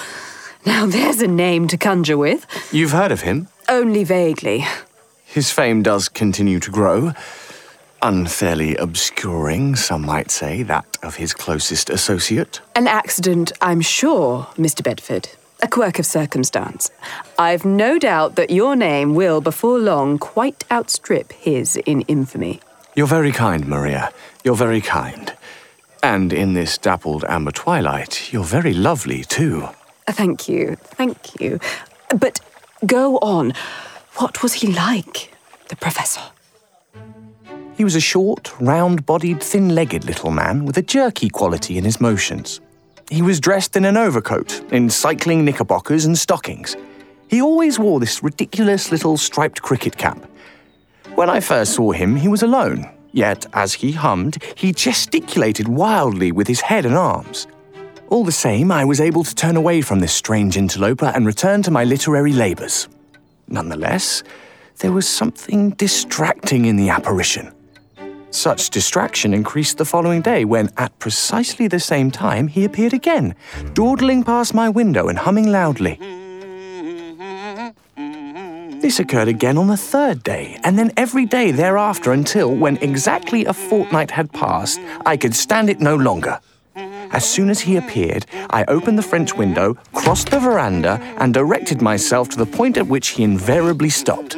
[0.65, 2.47] Now there's a name to conjure with.
[2.73, 3.49] You've heard of him?
[3.69, 4.65] Only vaguely.
[5.25, 7.13] His fame does continue to grow,
[8.03, 12.61] unfairly obscuring, some might say, that of his closest associate.
[12.75, 14.83] An accident, I'm sure, Mr.
[14.83, 15.29] Bedford.
[15.63, 16.91] A quirk of circumstance.
[17.39, 22.61] I've no doubt that your name will, before long, quite outstrip his in infamy.
[22.97, 24.13] You're very kind, Maria.
[24.43, 25.33] You're very kind.
[26.03, 29.69] And in this dappled amber twilight, you're very lovely, too.
[30.09, 31.61] Thank you, thank you.
[32.19, 32.41] But
[32.85, 33.55] go on.
[34.17, 35.33] What was he like,
[35.69, 36.32] the professor?
[37.83, 41.85] He was a short, round bodied, thin legged little man with a jerky quality in
[41.85, 42.61] his motions.
[43.11, 46.77] He was dressed in an overcoat, in cycling knickerbockers and stockings.
[47.27, 50.17] He always wore this ridiculous little striped cricket cap.
[51.17, 56.31] When I first saw him, he was alone, yet as he hummed, he gesticulated wildly
[56.31, 57.49] with his head and arms.
[58.11, 61.65] All the same, I was able to turn away from this strange interloper and return
[61.65, 62.87] to my literary labours.
[63.49, 64.23] Nonetheless,
[64.79, 67.53] there was something distracting in the apparition.
[68.33, 73.35] Such distraction increased the following day when, at precisely the same time, he appeared again,
[73.75, 75.99] dawdling past my window and humming loudly.
[78.81, 83.45] This occurred again on the third day, and then every day thereafter until, when exactly
[83.45, 86.41] a fortnight had passed, I could stand it no longer.
[86.75, 91.83] As soon as he appeared, I opened the French window, crossed the veranda, and directed
[91.83, 94.37] myself to the point at which he invariably stopped.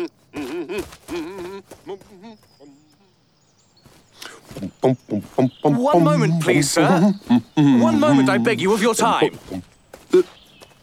[4.85, 7.13] One moment, please, sir.
[7.57, 9.39] One moment, I beg you, of your time.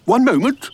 [0.06, 0.70] One moment?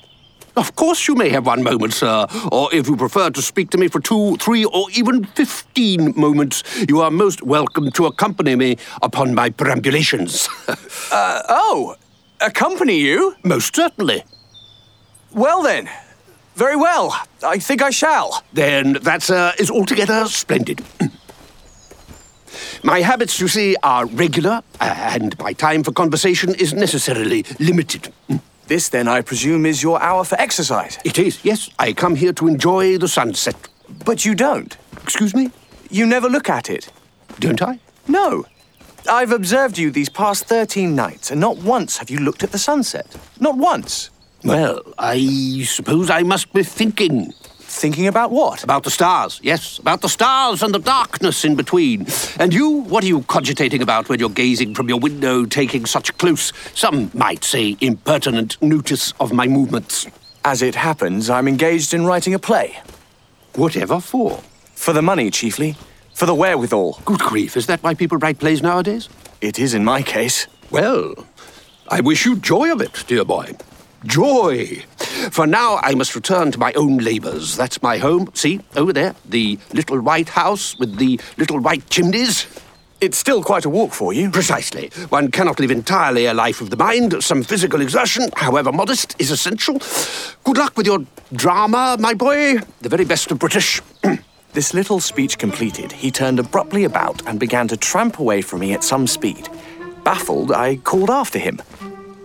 [0.56, 2.26] Of course you may have one moment, sir.
[2.52, 6.64] Or if you prefer to speak to me for two, three, or even fifteen moments,
[6.90, 10.48] you are most welcome to accompany me upon my perambulations.
[11.10, 11.95] Uh, oh,
[12.41, 13.34] accompany you?
[13.44, 14.26] Most certainly.
[15.32, 15.90] Well then,
[16.56, 17.18] very well.
[17.41, 18.44] I think I shall.
[18.52, 20.84] Then that uh, is altogether splendid.
[22.88, 28.14] My habits, you see, are regular, and my time for conversation is necessarily limited.
[28.68, 30.97] This, then, I presume, is your hour for exercise.
[31.03, 31.69] It is, yes.
[31.77, 33.57] I come here to enjoy the sunset.
[34.05, 34.77] But you don't.
[35.03, 35.51] Excuse me?
[35.89, 36.89] You never look at it.
[37.41, 37.81] Don't I?
[38.07, 38.45] No.
[39.09, 42.57] I've observed you these past 13 nights, and not once have you looked at the
[42.57, 43.18] sunset.
[43.38, 44.11] Not once.
[44.45, 47.34] Well, I suppose I must be thinking.
[47.78, 48.64] Thinking about what?
[48.64, 49.78] About the stars, yes.
[49.78, 52.08] About the stars and the darkness in between.
[52.40, 56.18] And you, what are you cogitating about when you're gazing from your window, taking such
[56.18, 60.08] close, some might say impertinent, notice of my movements?
[60.44, 62.80] As it happens, I'm engaged in writing a play.
[63.54, 64.41] Whatever for?
[64.74, 65.76] For the money, chiefly.
[66.16, 66.99] For the wherewithal.
[67.06, 69.08] Good grief, is that why people write plays nowadays?
[69.40, 70.48] It is in my case.
[70.72, 71.14] Well,
[71.90, 73.56] I wish you joy of it, dear boy.
[74.08, 74.84] Joy!
[75.32, 77.58] For now I must return to my own labours.
[77.58, 78.30] That's my home.
[78.34, 82.48] See, over there, the little white house with the little white chimneys.
[83.02, 84.32] It's still quite a walk for you.
[84.32, 84.90] Precisely.
[85.10, 87.22] One cannot live entirely a life of the mind.
[87.22, 89.80] Some physical exertion, however modest, is essential.
[90.44, 91.00] Good luck with your
[91.34, 92.60] drama, my boy.
[92.82, 93.82] The very best of British.
[94.54, 98.74] This little speech completed, he turned abruptly about and began to tramp away from me
[98.74, 99.50] at some speed.
[100.04, 101.62] Baffled, I called after him.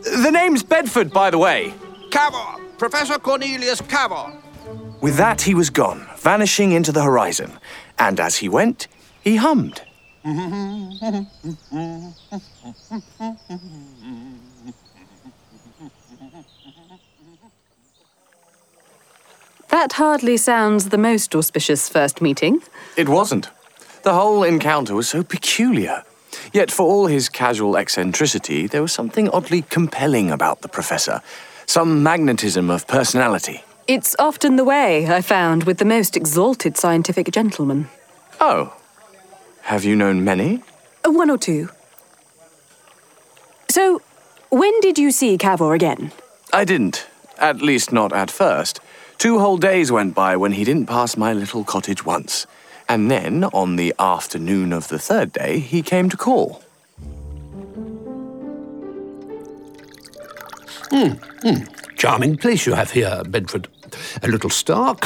[0.03, 1.75] The name's Bedford, by the way.
[2.11, 2.61] Cavor!
[2.77, 4.33] Professor Cornelius Cavor!
[5.01, 7.59] With that, he was gone, vanishing into the horizon.
[7.99, 8.89] And as he went,
[9.21, 9.83] he hummed.
[19.69, 22.63] That hardly sounds the most auspicious first meeting.
[22.97, 23.51] It wasn't.
[24.03, 26.05] The whole encounter was so peculiar.
[26.53, 31.23] Yet, for all his casual eccentricity, there was something oddly compelling about the professor,
[31.67, 33.65] some magnetism of personality.
[33.89, 37.89] It's often the way, I found, with the most exalted scientific gentlemen.
[38.41, 38.75] Oh.
[39.63, 40.63] Have you known many?
[41.05, 41.69] Uh, One or two.
[43.69, 44.03] So,
[44.51, 46.13] when did you see Cavor again?
[46.53, 47.07] I didn't.
[47.39, 48.81] At least not at first.
[49.19, 52.47] Two whole days went by when he didn't pass my little cottage once.
[52.89, 56.63] And then, on the afternoon of the third day, he came to call.
[60.91, 61.65] Hmm, hmm.
[61.97, 63.69] Charming place you have here, Bedford.
[64.23, 65.01] A little stark,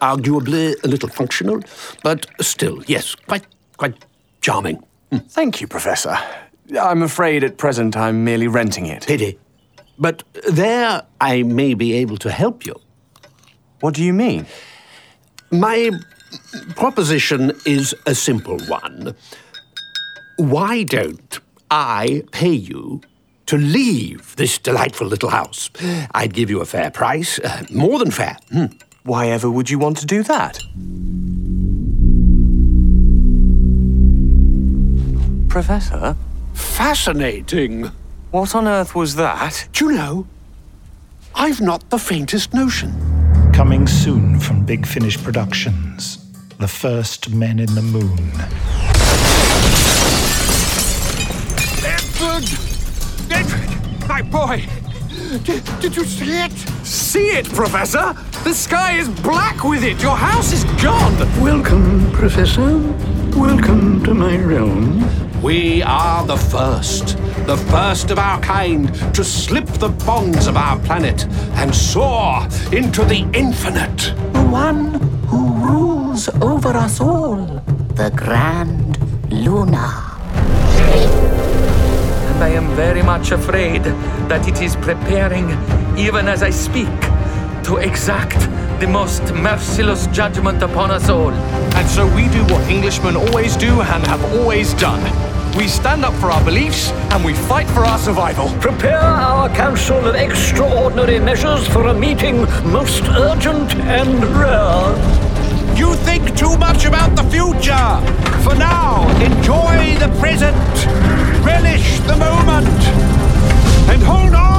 [0.00, 1.60] arguably a little functional,
[2.02, 3.46] but still, yes, quite,
[3.76, 4.04] quite
[4.40, 4.82] charming.
[5.28, 6.16] Thank you, Professor.
[6.80, 9.06] I'm afraid at present I'm merely renting it.
[9.06, 9.38] Pity.
[9.98, 12.74] But there I may be able to help you.
[13.80, 14.46] What do you mean?
[15.50, 15.90] My
[16.76, 19.14] proposition is a simple one.
[20.36, 21.38] Why don't
[21.70, 23.00] I pay you
[23.46, 25.70] to leave this delightful little house?
[26.12, 28.36] I'd give you a fair price, uh, more than fair.
[28.50, 28.66] Hmm.
[29.04, 30.58] Why ever would you want to do that?
[35.48, 36.16] Professor?
[36.54, 37.90] Fascinating.
[38.30, 39.68] What on earth was that?
[39.72, 40.26] Do you know?
[41.34, 42.92] I've not the faintest notion.
[43.52, 46.23] Coming soon from Big Finish Productions
[46.58, 48.18] The First Men in the Moon.
[51.84, 52.48] Edward!
[53.28, 54.08] Edward!
[54.08, 54.64] My boy!
[55.42, 56.52] Did, did you see it?
[56.86, 58.14] See it, Professor?
[58.44, 60.00] The sky is black with it.
[60.00, 61.18] Your house is gone.
[61.42, 62.78] Welcome, Professor.
[63.36, 65.42] Welcome to my realm.
[65.42, 70.78] We are the first, the first of our kind to slip the bonds of our
[70.80, 71.26] planet
[71.56, 74.14] and soar into the infinite.
[74.32, 75.13] The one
[76.14, 77.36] who over us all.
[77.96, 78.98] The Grand
[79.32, 79.92] Lunar.
[82.30, 83.82] And I am very much afraid
[84.28, 85.50] that it is preparing,
[85.98, 87.00] even as I speak,
[87.64, 88.38] to exact
[88.80, 91.32] the most merciless judgment upon us all.
[91.32, 95.02] And so we do what Englishmen always do and have always done.
[95.56, 98.50] We stand up for our beliefs and we fight for our survival.
[98.60, 105.23] Prepare our council of extraordinary measures for a meeting most urgent and rare.
[105.76, 108.00] You think too much about the future.
[108.44, 110.56] For now, enjoy the present.
[111.44, 112.68] Relish the moment.
[113.90, 114.54] And hold on!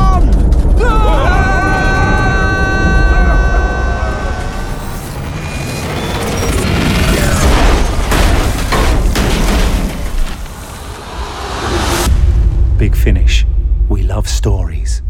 [12.78, 13.46] Big Finish.
[13.90, 15.02] We love stories.